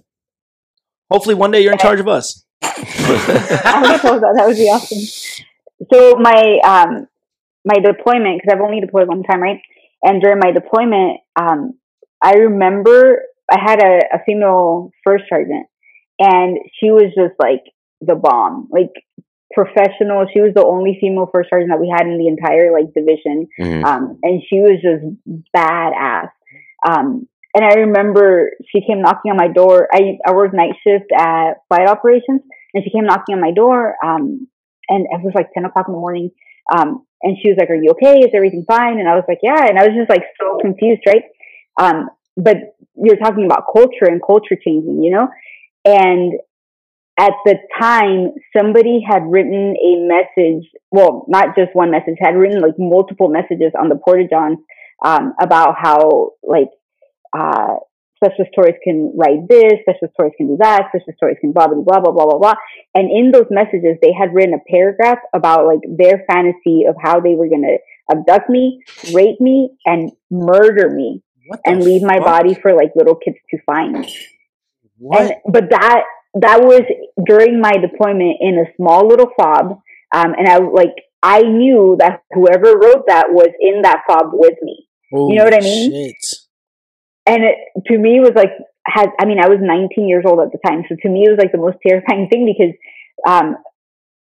Hopefully, 1.11 1.35
one 1.35 1.51
day 1.51 1.61
you're 1.63 1.73
in 1.73 1.79
charge 1.79 2.01
of 2.01 2.09
us. 2.09 2.45
I 2.63 3.81
would 3.83 4.01
propose 4.01 4.21
that. 4.21 4.35
That 4.37 4.47
would 4.47 4.57
be 4.57 4.69
awesome. 4.69 5.03
So 5.93 6.17
my 6.17 6.59
um 6.65 7.07
my 7.65 7.75
deployment 7.75 8.41
because 8.41 8.53
I've 8.55 8.61
only 8.61 8.81
deployed 8.81 9.09
one 9.09 9.23
time, 9.23 9.43
right? 9.43 9.61
And 10.03 10.21
during 10.23 10.39
my 10.39 10.53
deployment, 10.53 11.21
um, 11.41 11.75
I 12.23 12.35
remember 12.35 13.23
I 13.51 13.59
had 13.61 13.83
a, 13.83 13.99
a 14.17 14.19
female 14.27 14.91
first 15.05 15.25
sergeant, 15.29 15.67
and 16.19 16.59
she 16.79 16.91
was 16.91 17.13
just 17.17 17.35
like 17.39 17.63
the 18.01 18.15
bomb, 18.15 18.69
like 18.71 18.93
professional. 19.53 20.27
She 20.33 20.41
was 20.41 20.53
the 20.55 20.65
only 20.65 20.99
female 21.01 21.29
first 21.33 21.51
sergeant 21.51 21.71
that 21.71 21.81
we 21.81 21.89
had 21.89 22.07
in 22.07 22.19
the 22.19 22.29
entire 22.29 22.73
like 22.73 22.93
division, 22.95 23.49
Mhm. 23.59 23.85
um, 23.85 24.19
and 24.23 24.43
she 24.49 24.61
was 24.61 24.81
just 24.83 25.05
badass. 25.55 26.31
Um, 26.87 27.29
and 27.55 27.65
I 27.65 27.81
remember 27.81 28.53
she 28.69 28.85
came 28.87 29.01
knocking 29.01 29.31
on 29.31 29.37
my 29.39 29.49
door. 29.49 29.89
I, 29.91 30.19
I 30.27 30.35
worked 30.35 30.55
night 30.55 30.75
shift 30.85 31.11
at 31.17 31.55
flight 31.69 31.89
operations, 31.89 32.43
and 32.75 32.85
she 32.85 32.91
came 32.91 33.07
knocking 33.07 33.35
on 33.35 33.41
my 33.41 33.53
door. 33.53 33.97
Um, 34.05 34.47
and 34.89 35.07
it 35.11 35.23
was 35.25 35.33
like 35.35 35.53
10 35.55 35.65
o'clock 35.65 35.87
in 35.89 35.95
the 35.95 35.99
morning. 35.99 36.31
Um, 36.71 37.07
and 37.23 37.37
she 37.43 37.49
was 37.49 37.57
like, 37.59 37.71
Are 37.71 37.75
you 37.75 37.91
okay? 37.93 38.19
Is 38.21 38.31
everything 38.35 38.65
fine? 38.69 38.99
And 38.99 39.09
I 39.09 39.15
was 39.15 39.25
like, 39.27 39.39
Yeah. 39.43 39.67
And 39.67 39.79
I 39.79 39.87
was 39.87 39.97
just 39.97 40.11
like 40.11 40.25
so 40.39 40.59
confused, 40.61 41.03
right? 41.07 41.25
Um, 41.81 42.11
but 42.37 42.57
you're 42.95 43.17
talking 43.17 43.47
about 43.47 43.65
culture 43.73 44.05
and 44.05 44.21
culture 44.25 44.57
changing, 44.63 45.03
you 45.03 45.11
know? 45.13 45.29
And 45.85 46.35
at 47.19 47.33
the 47.45 47.57
time, 47.79 48.33
somebody 48.57 49.01
had 49.07 49.23
written 49.27 49.75
a 49.75 50.07
message, 50.07 50.69
well, 50.91 51.25
not 51.29 51.57
just 51.57 51.71
one 51.75 51.91
message, 51.91 52.17
had 52.19 52.37
written 52.37 52.61
like 52.61 52.75
multiple 52.79 53.29
messages 53.29 53.73
on 53.79 53.89
the 53.89 53.97
Porta 53.97 54.27
Johns 54.29 54.59
um, 55.05 55.33
about 55.41 55.77
how, 55.81 56.33
like, 56.43 56.69
uh, 57.33 57.77
specialist 58.17 58.53
Torres 58.55 58.75
can 58.83 59.13
write 59.17 59.49
this, 59.49 59.81
specialist 59.83 60.15
Torres 60.17 60.33
can 60.37 60.49
do 60.49 60.57
that, 60.61 60.89
specialist 60.89 61.19
Torres 61.21 61.37
can 61.41 61.53
blah, 61.53 61.69
blah, 61.69 61.81
blah, 61.81 62.01
blah, 62.01 62.13
blah, 62.13 62.25
blah, 62.25 62.39
blah. 62.39 62.55
And 62.95 63.11
in 63.11 63.31
those 63.31 63.47
messages, 63.51 63.97
they 64.03 64.13
had 64.13 64.35
written 64.35 64.55
a 64.55 64.71
paragraph 64.71 65.19
about 65.35 65.67
like 65.67 65.81
their 65.89 66.25
fantasy 66.31 66.85
of 66.89 66.97
how 67.03 67.21
they 67.21 67.35
were 67.35 67.49
going 67.49 67.63
to 67.63 67.79
abduct 68.11 68.49
me, 68.51 68.83
rape 69.13 69.41
me, 69.41 69.71
and 69.85 70.13
murder 70.31 70.91
me 70.91 71.23
and 71.65 71.83
leave 71.83 72.03
my 72.03 72.19
body 72.19 72.55
for 72.55 72.75
like 72.75 72.93
little 72.95 73.17
kids 73.17 73.37
to 73.51 73.59
find. 73.65 74.07
What? 74.99 75.21
And 75.21 75.33
but 75.47 75.71
that 75.71 76.05
that 76.35 76.61
was 76.63 76.83
during 77.25 77.61
my 77.61 77.73
deployment 77.73 78.37
in 78.41 78.59
a 78.59 78.71
small 78.77 79.07
little 79.09 79.31
fob, 79.37 79.81
um, 80.15 80.35
and 80.37 80.49
I 80.49 80.59
like 80.59 80.95
I 81.23 81.43
knew 81.43 81.97
that 81.99 82.23
whoever 82.33 82.79
wrote 82.79 83.05
that 83.09 83.29
was 83.31 83.49
in 83.61 83.83
that 83.83 84.03
fob 84.07 84.31
with 84.33 84.55
me, 84.63 84.87
you 85.13 85.35
know 85.37 85.45
what 85.45 85.55
I 85.55 85.61
mean? 85.61 85.91
Shit. 85.91 86.35
and 87.27 87.43
it 87.45 87.57
to 87.87 87.99
me 87.99 88.21
was 88.21 88.33
like 88.35 88.53
had 88.87 89.11
I 89.19 89.25
mean 89.25 89.39
I 89.41 89.49
was 89.49 89.59
19 89.61 90.09
years 90.09 90.25
old 90.27 90.41
at 90.41 90.53
the 90.53 90.59
time, 90.67 90.85
so 90.89 90.97
to 91.01 91.09
me 91.09 91.25
it 91.27 91.31
was 91.31 91.39
like 91.39 91.53
the 91.53 91.59
most 91.59 91.79
terrifying 91.87 92.29
thing 92.31 92.47
because 92.47 92.75
um, 93.27 93.57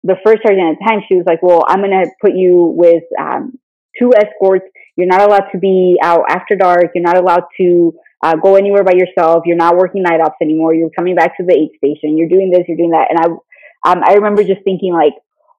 the 0.02 0.16
first 0.24 0.42
sergeant 0.42 0.72
at 0.72 0.78
the 0.78 0.86
time 0.88 1.00
she 1.08 1.16
was 1.16 1.26
like, 1.26 1.42
well 1.42 1.64
I'm 1.68 1.80
gonna 1.80 2.06
put 2.20 2.34
you 2.34 2.72
with 2.76 3.04
um, 3.18 3.58
two 3.98 4.12
escorts. 4.16 4.64
You're 4.96 5.06
not 5.06 5.20
allowed 5.20 5.50
to 5.52 5.58
be 5.58 5.98
out 6.02 6.24
after 6.28 6.56
dark. 6.56 6.92
You're 6.94 7.04
not 7.04 7.18
allowed 7.18 7.44
to 7.58 7.92
uh, 8.22 8.36
go 8.36 8.56
anywhere 8.56 8.84
by 8.84 8.92
yourself. 8.92 9.42
You're 9.46 9.56
not 9.56 9.76
working 9.76 10.02
night 10.02 10.20
ops 10.20 10.36
anymore. 10.42 10.74
You're 10.74 10.90
coming 10.90 11.14
back 11.14 11.36
to 11.36 11.44
the 11.46 11.54
aid 11.54 11.70
station. 11.76 12.16
You're 12.16 12.28
doing 12.28 12.50
this. 12.50 12.62
You're 12.68 12.76
doing 12.76 12.90
that. 12.90 13.08
And 13.10 13.18
I, 13.20 13.90
um, 13.90 14.02
I 14.04 14.14
remember 14.14 14.42
just 14.42 14.62
thinking 14.64 14.92
like, 14.92 15.12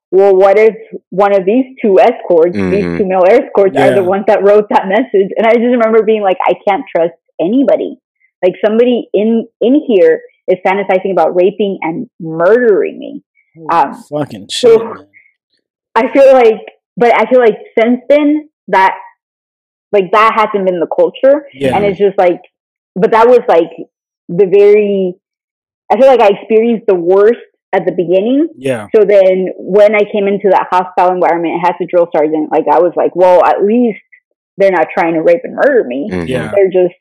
well, 0.09 0.35
what 0.35 0.57
if 0.57 0.75
one 1.09 1.35
of 1.35 1.45
these 1.45 1.65
two 1.81 1.99
escorts, 1.99 2.53
these 2.55 2.85
Mhm. 2.85 2.97
two 2.97 3.05
male 3.05 3.23
escorts, 3.27 3.75
are 3.77 3.93
the 3.93 4.03
ones 4.03 4.23
that 4.27 4.41
wrote 4.43 4.67
that 4.69 4.87
message? 4.87 5.29
And 5.37 5.45
I 5.45 5.51
just 5.53 5.65
remember 5.65 6.01
being 6.03 6.21
like, 6.21 6.37
I 6.45 6.53
can't 6.67 6.83
trust 6.93 7.13
anybody. 7.39 7.97
Like 8.43 8.53
somebody 8.65 9.09
in 9.13 9.47
in 9.59 9.81
here 9.87 10.21
is 10.47 10.57
fantasizing 10.65 11.11
about 11.11 11.35
raping 11.35 11.79
and 11.81 12.09
murdering 12.21 12.97
me. 12.99 13.23
Um, 13.69 13.93
Fucking 14.09 14.47
so- 14.49 14.69
shit, 14.77 14.83
man. 14.83 15.07
I 15.95 16.07
feel 16.13 16.31
like, 16.31 16.61
but 16.95 17.13
I 17.13 17.25
feel 17.29 17.39
like 17.39 17.57
since 17.77 18.01
then 18.07 18.49
that, 18.69 18.95
like 19.91 20.11
that 20.11 20.33
hasn't 20.35 20.65
been 20.67 20.79
the 20.79 20.87
culture, 20.87 21.47
Yeah. 21.53 21.75
and 21.75 21.85
it's 21.85 21.97
just 21.99 22.17
like, 22.17 22.41
but 22.95 23.11
that 23.11 23.27
was 23.27 23.41
like 23.47 23.71
the 24.29 24.45
very. 24.45 25.15
I 25.91 25.97
feel 25.97 26.07
like 26.07 26.19
I 26.21 26.29
experienced 26.37 26.85
the 26.87 26.95
worst 26.95 27.39
at 27.73 27.85
the 27.85 27.91
beginning. 27.93 28.49
yeah. 28.57 28.87
So 28.95 29.03
then, 29.05 29.47
when 29.57 29.95
I 29.95 30.01
came 30.11 30.27
into 30.27 30.49
that 30.51 30.67
hostile 30.69 31.13
environment 31.13 31.61
as 31.65 31.75
a 31.81 31.85
drill 31.85 32.07
sergeant, 32.15 32.51
like 32.51 32.65
I 32.71 32.79
was 32.79 32.91
like, 32.97 33.15
well, 33.15 33.43
at 33.45 33.63
least 33.63 33.99
they're 34.57 34.71
not 34.71 34.87
trying 34.97 35.13
to 35.13 35.21
rape 35.21 35.41
and 35.43 35.55
murder 35.55 35.83
me. 35.85 36.09
Mhm. 36.11 36.27
Yeah. 36.27 36.51
They're 36.53 36.69
just 36.71 36.95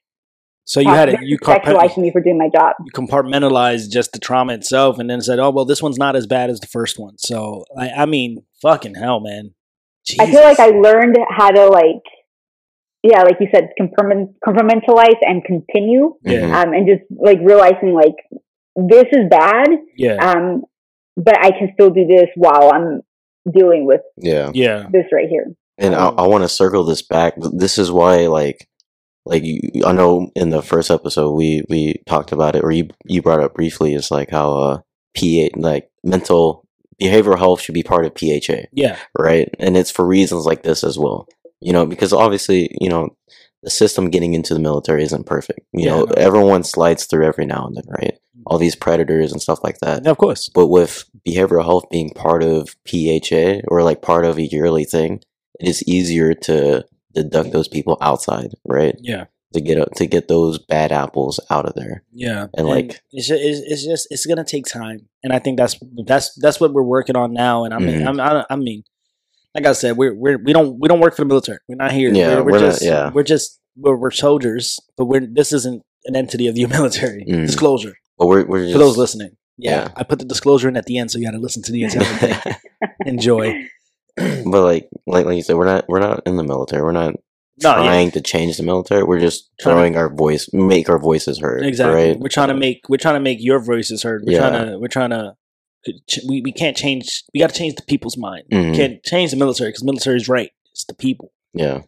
So 0.65 0.81
you 0.81 0.89
had 0.91 1.09
it. 1.09 1.21
You 1.23 1.39
compartment- 1.39 1.79
sexualizing 1.79 1.99
me 2.03 2.11
for 2.13 2.21
doing 2.21 2.39
my 2.39 2.49
job. 2.49 2.75
you 2.85 2.93
compartmentalized 2.93 3.91
just 3.91 4.13
the 4.13 4.19
trauma 4.21 4.53
itself, 4.55 4.99
and 4.99 5.09
then 5.11 5.21
said, 5.21 5.39
"Oh 5.41 5.51
well, 5.51 5.65
this 5.65 5.83
one's 5.83 5.99
not 5.99 6.15
as 6.17 6.27
bad 6.27 6.51
as 6.51 6.61
the 6.61 6.67
first 6.69 6.99
one." 6.99 7.19
So 7.19 7.65
I, 7.77 7.89
I 7.91 8.07
mean, 8.07 8.43
fucking 8.63 8.95
hell, 8.97 9.19
man. 9.21 9.55
I 10.21 10.31
feel 10.31 10.43
like 10.43 10.61
I 10.61 10.69
learned 10.69 11.17
how 11.31 11.51
to 11.51 11.67
like, 11.67 12.03
yeah, 13.11 13.23
like 13.23 13.37
you 13.41 13.49
said, 13.55 13.71
compartment- 13.77 14.31
compartmentalize 14.47 15.19
and 15.23 15.45
continue. 15.45 16.15
Yeah. 16.25 16.41
Mhm. 16.43 16.55
um, 16.55 16.73
and 16.75 16.87
just 16.87 17.03
like 17.11 17.39
realizing 17.43 17.93
like 17.95 18.17
this 18.77 19.05
is 19.13 19.29
bad, 19.31 19.69
yeah, 19.97 20.17
um, 20.17 20.63
but 21.17 21.39
I 21.41 21.51
can 21.51 21.71
still 21.75 21.91
do 21.91 22.07
this 22.07 22.29
while 22.37 22.71
I'm 22.75 23.01
dealing 23.51 23.87
with 23.87 24.01
Yeah. 24.19 24.51
yeah, 24.55 24.87
this 24.93 25.07
right 25.13 25.29
here. 25.29 25.47
And 25.79 25.95
I, 25.95 26.09
I 26.09 26.27
want 26.27 26.43
to 26.45 26.49
circle 26.49 26.85
this 26.85 27.03
back. 27.03 27.35
This 27.37 27.79
is 27.79 27.91
why, 27.93 28.27
like, 28.27 28.67
like 29.25 29.43
you, 29.45 29.61
I 29.85 29.93
know 29.93 30.31
in 30.35 30.51
the 30.51 30.63
first 30.63 30.91
episode 30.91 31.33
we 31.33 31.63
we 31.69 32.03
talked 32.07 32.33
about 32.33 32.55
it, 32.57 32.65
or 32.65 32.71
you 32.71 32.89
you 33.07 33.23
brought 33.23 33.41
up 33.41 33.55
briefly. 33.55 33.95
It's 33.95 34.11
like 34.11 34.31
how 34.31 34.57
uh 34.59 34.79
PA 35.17 35.49
like 35.57 35.91
mental 36.05 36.65
behavioral 37.03 37.39
health 37.39 37.61
should 37.61 37.75
be 37.75 37.83
part 37.83 38.07
of 38.07 38.15
PHA, 38.15 38.67
yeah, 38.73 38.97
right? 39.19 39.49
And 39.59 39.77
it's 39.77 39.91
for 39.91 40.07
reasons 40.07 40.47
like 40.47 40.63
this 40.63 40.83
as 40.85 40.99
well. 40.99 41.27
You 41.61 41.73
know, 41.73 41.87
because 41.87 42.13
obviously, 42.13 42.69
you 42.81 42.89
know, 42.89 43.17
the 43.63 43.71
system 43.71 44.11
getting 44.11 44.35
into 44.35 44.53
the 44.55 44.61
military 44.61 45.03
isn't 45.03 45.27
perfect. 45.27 45.61
You 45.73 45.85
Yeah, 45.85 45.91
know, 45.91 46.05
no. 46.05 46.13
everyone 46.17 46.63
slides 46.65 47.07
through 47.07 47.27
every 47.27 47.47
now 47.47 47.67
and 47.67 47.77
then, 47.77 47.85
right? 47.89 48.19
All 48.47 48.59
these 48.59 48.77
predators 48.77 49.33
and 49.33 49.41
stuff 49.43 49.61
like 49.65 49.79
that. 49.79 50.05
Yeah, 50.05 50.11
of 50.11 50.19
course. 50.19 50.49
But 50.55 50.67
with 50.69 51.05
behavioral 51.27 51.65
health 51.65 51.85
being 51.91 52.11
part 52.11 52.43
of 52.45 52.77
PHA 52.87 53.63
or 53.69 53.83
like 53.83 54.03
part 54.03 54.25
of 54.25 54.37
a 54.39 54.43
yearly 54.43 54.85
thing, 54.85 55.21
it 55.59 55.69
is 55.69 55.83
easier 55.89 56.35
to 56.35 56.85
deduct 57.15 57.53
those 57.53 57.67
people 57.69 57.97
outside, 58.03 58.51
right? 58.67 58.95
Yeah, 59.01 59.25
To 59.55 59.61
get 59.63 59.79
to 59.97 60.07
get 60.07 60.29
those 60.29 60.59
bad 60.59 60.93
apples 60.93 61.41
out 61.51 61.65
of 61.67 61.75
there. 61.75 62.05
yeah, 62.13 62.49
And, 62.55 62.69
like- 62.69 63.01
it's 63.11 63.27
just, 63.29 63.43
it's, 63.43 63.85
just 63.85 64.07
it's 64.11 64.27
gonna 64.27 64.45
take 64.45 64.67
time, 64.67 65.09
and 65.25 65.33
I 65.33 65.39
think 65.39 65.57
that's 65.57 65.77
that's 66.05 66.35
that's 66.35 66.61
what 66.61 66.75
we're 66.75 66.83
working 66.83 67.17
on 67.17 67.33
now. 67.33 67.65
And 67.65 67.73
I 67.73 67.79
mean, 67.79 68.01
Mhm. 68.01 68.07
I'm, 68.07 68.21
I, 68.21 68.45
I 68.51 68.57
mean, 68.57 68.85
like 69.57 69.67
I 69.67 69.73
said, 69.73 69.97
we're 69.97 70.15
we're 70.15 70.39
we 70.39 70.53
don't 70.53 70.79
we 70.79 70.87
don't 70.89 71.01
work 71.01 71.17
for 71.17 71.23
the 71.23 71.29
military. 71.29 71.59
We're 71.69 71.77
not 71.77 71.93
here. 71.93 72.13
Yeah, 72.13 72.29
we're, 72.37 72.37
we're 72.37 72.53
we're 72.53 72.59
not- 72.61 72.67
just 72.67 72.85
yeah. 72.85 73.11
we're 73.11 73.23
just 73.25 73.59
we're, 73.77 73.97
we're 73.97 74.11
soldiers, 74.11 74.79
but 74.97 75.07
we're 75.07 75.27
this 75.27 75.53
isn't 75.53 75.83
an 76.05 76.15
entity 76.15 76.47
of 76.47 76.55
the 76.55 76.67
military. 76.79 77.25
Mm. 77.29 77.47
Disclosure 77.47 77.95
But 78.19 78.27
we're 78.29 78.45
we're 78.47 78.61
just 78.65 78.73
for 78.75 78.79
those 78.79 78.97
listening. 78.97 79.31
Yeah, 79.59 79.85
yeah. 79.85 79.89
I 79.97 80.03
put 80.05 80.19
the 80.19 80.25
disclosure 80.27 80.69
in 80.69 80.77
at 80.77 80.85
the 80.85 80.99
end, 80.99 81.11
so 81.11 81.19
you 81.19 81.25
got 81.25 81.31
to 81.33 81.39
listen 81.39 81.63
to 81.63 81.73
the 81.73 81.85
entire 81.85 82.05
thing. 82.05 82.55
Enjoy. 83.07 83.67
but 84.17 84.63
like 84.63 84.89
like 85.07 85.25
like 85.27 85.37
you 85.37 85.43
said, 85.43 85.57
we're 85.57 85.65
not 85.65 85.87
we're 85.89 86.01
not 86.01 86.23
in 86.27 86.37
the 86.37 86.45
military. 86.45 86.83
We're 86.83 86.93
not 86.93 87.15
No, 87.63 87.71
yeah. 87.71 87.75
trying 87.77 88.11
to 88.13 88.21
change 88.21 88.57
the 88.59 88.63
military. 88.63 89.03
We're 89.05 89.21
just 89.21 89.51
Trying 89.61 89.75
to- 89.77 89.81
throwing 89.81 89.97
our 89.97 90.15
voice, 90.15 90.49
make 90.53 90.89
our 90.91 90.99
voices 90.99 91.39
heard. 91.39 91.65
Exactly. 91.65 91.95
Right? 92.11 92.19
We're 92.21 92.29
trying 92.29 92.49
to 92.49 92.55
make 92.55 92.89
we're 92.89 92.99
trying 92.99 93.15
to 93.17 93.21
make 93.21 93.39
your 93.41 93.59
voices 93.61 94.03
heard. 94.03 94.25
We're 94.27 94.35
Yeah. 94.35 94.49
trying 94.51 94.67
to 94.67 94.79
we're 94.79 94.89
trying 94.89 95.11
to 95.11 95.35
we, 96.29 96.41
we 96.43 96.53
can't 96.53 96.77
change 96.77 97.25
we 97.35 97.41
got 97.41 97.51
to 97.51 97.57
change 97.59 97.75
the 97.77 97.83
people's 97.83 98.17
mind. 98.17 98.45
Mhm. 98.51 98.71
We 98.73 98.77
can't 98.77 99.03
change 99.03 99.31
the 99.31 99.37
military 99.37 99.71
because 99.71 99.85
military 99.85 100.17
is 100.17 100.29
right. 100.29 100.51
It's 100.73 100.85
the 100.85 100.95
people. 100.95 101.33
Yeah. 101.55 101.83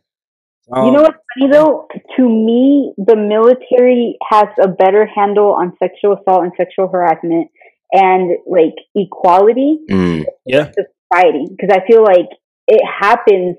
Um, 0.71 0.87
you 0.87 0.93
know 0.93 1.03
what's 1.03 1.17
funny 1.39 1.51
though? 1.51 1.87
To 2.17 2.29
me, 2.29 2.93
the 2.99 3.17
military 3.17 4.17
has 4.31 4.49
a 4.61 4.69
better 4.69 5.07
handle 5.07 5.55
on 5.55 5.73
sexual 5.79 6.15
assault 6.19 6.43
and 6.45 6.53
sexual 6.57 6.89
harassment 6.89 7.49
and 7.93 8.37
like 8.47 8.75
equality 8.95 9.79
Mm, 9.91 10.25
Yeah. 10.45 10.71
society 10.73 11.47
because 11.51 11.71
I 11.73 11.87
feel 11.87 12.03
like 12.03 12.29
it 12.67 12.83
happens 12.85 13.57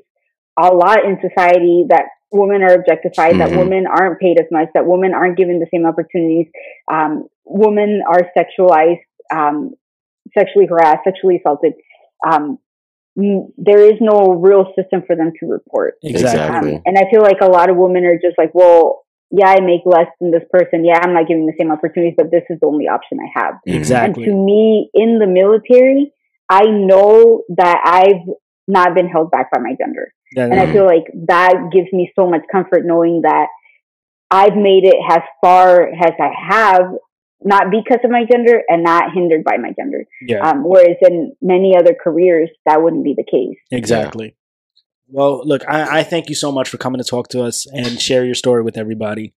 a 0.62 0.72
lot 0.74 1.04
in 1.06 1.18
society 1.22 1.86
that 1.90 2.06
women 2.32 2.62
are 2.62 2.74
objectified, 2.76 3.40
that 3.40 3.50
Mhm. 3.50 3.58
women 3.58 3.88
aren't 3.88 4.20
paid 4.20 4.40
as 4.40 4.46
much, 4.52 4.68
that 4.76 4.86
women 4.86 5.16
aren't 5.16 5.36
given 5.36 5.60
the 5.60 5.66
same 5.74 5.86
opportunities, 5.88 6.46
um, 6.92 7.28
women 7.46 8.04
are 8.08 8.30
sexualized, 8.38 9.02
um, 9.34 9.74
sexually 10.38 10.68
harassed, 10.68 11.04
sexually 11.04 11.42
assaulted. 11.44 11.74
Um, 12.26 12.60
there 13.16 13.84
is 13.84 14.00
no 14.00 14.34
real 14.34 14.72
system 14.78 15.04
for 15.06 15.16
them 15.16 15.32
to 15.40 15.46
report. 15.48 15.96
exactly. 16.04 16.40
Exactly. 16.40 16.76
Um, 16.76 16.82
and 16.86 16.98
I 16.98 17.10
feel 17.12 17.22
like 17.22 17.42
a 17.42 17.48
lot 17.48 17.70
of 17.70 17.76
women 17.76 18.06
are 18.06 18.16
just 18.16 18.38
like, 18.38 18.52
well, 18.54 19.04
yeah, 19.32 19.50
I 19.50 19.62
make 19.62 19.82
less 19.86 20.08
than 20.20 20.32
this 20.32 20.44
person. 20.52 20.86
Yeah, 20.86 21.00
I'm 21.02 21.14
not 21.14 21.28
giving 21.28 21.46
the 21.46 21.54
same 21.60 21.72
opportunities, 21.72 22.16
but 22.18 22.32
this 22.32 22.44
is 22.50 22.60
the 22.62 22.68
only 22.68 22.88
option 22.88 23.20
I 23.20 23.40
have. 23.40 23.56
Exactly. 23.66 24.24
And 24.24 24.32
to 24.32 24.36
me, 24.36 24.90
in 24.94 25.20
the 25.20 25.28
military, 25.28 26.12
I 26.50 26.66
know 26.66 27.44
that 27.58 27.78
I've 27.86 28.26
not 28.68 28.96
been 28.96 29.08
held 29.08 29.32
back 29.32 29.52
by 29.52 29.60
my 29.60 29.76
gender. 29.80 30.14
Yeah, 30.36 30.46
And 30.46 30.60
I 30.60 30.72
feel 30.72 30.86
like 30.86 31.06
that 31.28 31.70
gives 31.72 31.92
me 31.92 32.12
so 32.16 32.30
much 32.30 32.42
comfort 32.52 32.86
knowing 32.86 33.22
that 33.24 33.48
I've 34.32 34.56
made 34.56 34.86
it 34.86 34.96
as 35.10 35.22
far 35.42 35.88
as 35.88 36.14
I 36.20 36.30
have, 36.50 36.82
not 37.44 37.72
because 37.72 38.00
of 38.04 38.12
my 38.12 38.26
gender 38.30 38.62
and 38.68 38.84
not 38.84 39.14
hindered 39.14 39.44
by 39.44 39.58
my 39.58 39.72
gender. 39.78 40.06
yeah. 40.22 40.40
Um, 40.48 40.64
whereas 40.64 40.98
in 41.02 41.34
many 41.42 41.76
other 41.78 41.96
careers, 42.02 42.50
that 42.66 42.82
wouldn't 42.84 43.04
be 43.04 43.14
the 43.16 43.24
case. 43.24 43.58
Exactly. 43.72 44.36
Well, 45.08 45.42
look, 45.46 45.64
I, 45.68 46.00
I 46.00 46.04
thank 46.04 46.30
you 46.30 46.36
so 46.36 46.52
much 46.52 46.70
for 46.70 46.78
coming 46.78 47.02
to 47.02 47.08
talk 47.10 47.30
to 47.30 47.44
us 47.44 47.66
and 47.66 48.00
share 48.00 48.26
your 48.26 48.36
story 48.36 48.62
with 48.62 48.78
everybody. 48.78 49.34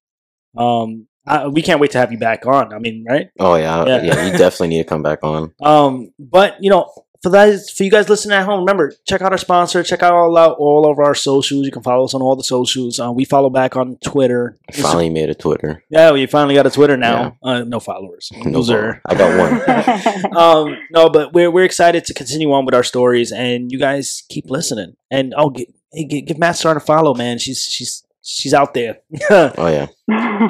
Um, 0.56 1.06
I, 1.26 1.46
we 1.46 1.62
can't 1.62 1.80
wait 1.80 1.92
to 1.92 1.98
have 1.98 2.12
you 2.12 2.18
back 2.18 2.44
on. 2.46 2.74
I 2.74 2.78
mean, 2.78 3.04
right? 3.08 3.28
Oh 3.38 3.54
yeah, 3.54 3.86
Yeah. 3.86 4.02
yeah. 4.02 4.26
You 4.26 4.32
definitely 4.32 4.68
need 4.68 4.82
to 4.82 4.88
come 4.88 5.02
back 5.02 5.20
on. 5.22 5.54
Um, 5.62 6.12
but 6.18 6.56
you 6.62 6.68
know, 6.70 6.90
for 7.22 7.30
that, 7.30 7.70
for 7.70 7.84
you 7.84 7.90
guys 7.90 8.08
listening 8.08 8.36
at 8.36 8.44
home, 8.44 8.60
remember 8.60 8.92
check 9.06 9.22
out 9.22 9.32
our 9.32 9.38
sponsor. 9.38 9.82
Check 9.82 10.02
out 10.02 10.12
all 10.12 10.36
out 10.36 10.56
all 10.58 10.90
of 10.90 10.98
our 10.98 11.14
socials. 11.14 11.64
You 11.64 11.70
can 11.70 11.82
follow 11.82 12.04
us 12.04 12.14
on 12.14 12.22
all 12.22 12.34
the 12.34 12.42
socials. 12.42 12.98
Uh, 12.98 13.12
we 13.12 13.24
follow 13.24 13.48
back 13.48 13.76
on 13.76 13.96
Twitter. 14.04 14.58
I 14.68 14.72
finally 14.72 15.10
made 15.10 15.30
a 15.30 15.34
Twitter. 15.34 15.84
Yeah, 15.88 16.10
we 16.12 16.26
finally 16.26 16.54
got 16.54 16.66
a 16.66 16.70
Twitter 16.70 16.96
now. 16.96 17.36
Uh, 17.42 17.62
no 17.62 17.78
followers. 17.78 18.30
No 18.44 18.58
Loser. 18.58 19.00
problem. 19.04 19.06
I 19.06 19.14
got 19.14 20.32
one. 20.32 20.36
um, 20.36 20.76
no, 20.90 21.08
but 21.08 21.32
we're 21.32 21.50
we're 21.50 21.64
excited 21.64 22.04
to 22.06 22.14
continue 22.14 22.52
on 22.52 22.64
with 22.64 22.74
our 22.74 22.84
stories, 22.84 23.30
and 23.30 23.70
you 23.70 23.78
guys 23.78 24.24
keep 24.28 24.50
listening. 24.50 24.96
And 25.10 25.34
oh, 25.36 25.50
give, 25.50 25.66
hey, 25.92 26.04
give, 26.04 26.26
give 26.26 26.38
Matt 26.38 26.56
Star 26.56 26.76
a 26.76 26.80
follow, 26.80 27.14
man. 27.14 27.38
She's 27.38 27.62
she's 27.62 28.02
she's 28.22 28.54
out 28.54 28.74
there. 28.74 28.98
Oh 29.30 29.68
yeah. 29.68 29.86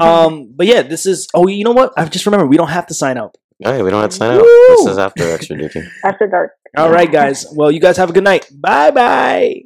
um, 0.01 0.53
but 0.55 0.67
yeah, 0.67 0.83
this 0.83 1.05
is. 1.07 1.29
Oh, 1.35 1.47
you 1.49 1.65
know 1.65 1.73
what? 1.73 1.93
I 1.97 2.05
just 2.07 2.25
remember 2.27 2.47
we 2.47 2.57
don't 2.57 2.69
have 2.69 2.87
to 2.87 2.95
sign 2.95 3.19
out. 3.19 3.37
Oh 3.65 3.77
yeah. 3.77 3.83
We 3.83 3.91
don't 3.91 4.01
have 4.01 4.11
to 4.11 4.17
sign 4.17 4.37
out. 4.39 4.43
This 4.43 4.87
is 4.87 4.99
after 4.99 5.31
extra 5.31 5.57
duty. 5.57 5.83
After 6.05 6.27
dark. 6.27 6.53
All 6.77 6.91
right, 6.91 7.11
guys. 7.11 7.47
Well, 7.55 7.71
you 7.71 7.81
guys 7.81 7.97
have 7.99 8.11
a 8.11 8.13
good 8.13 8.25
night. 8.25 8.49
Bye 8.53 8.91
bye. 8.91 9.63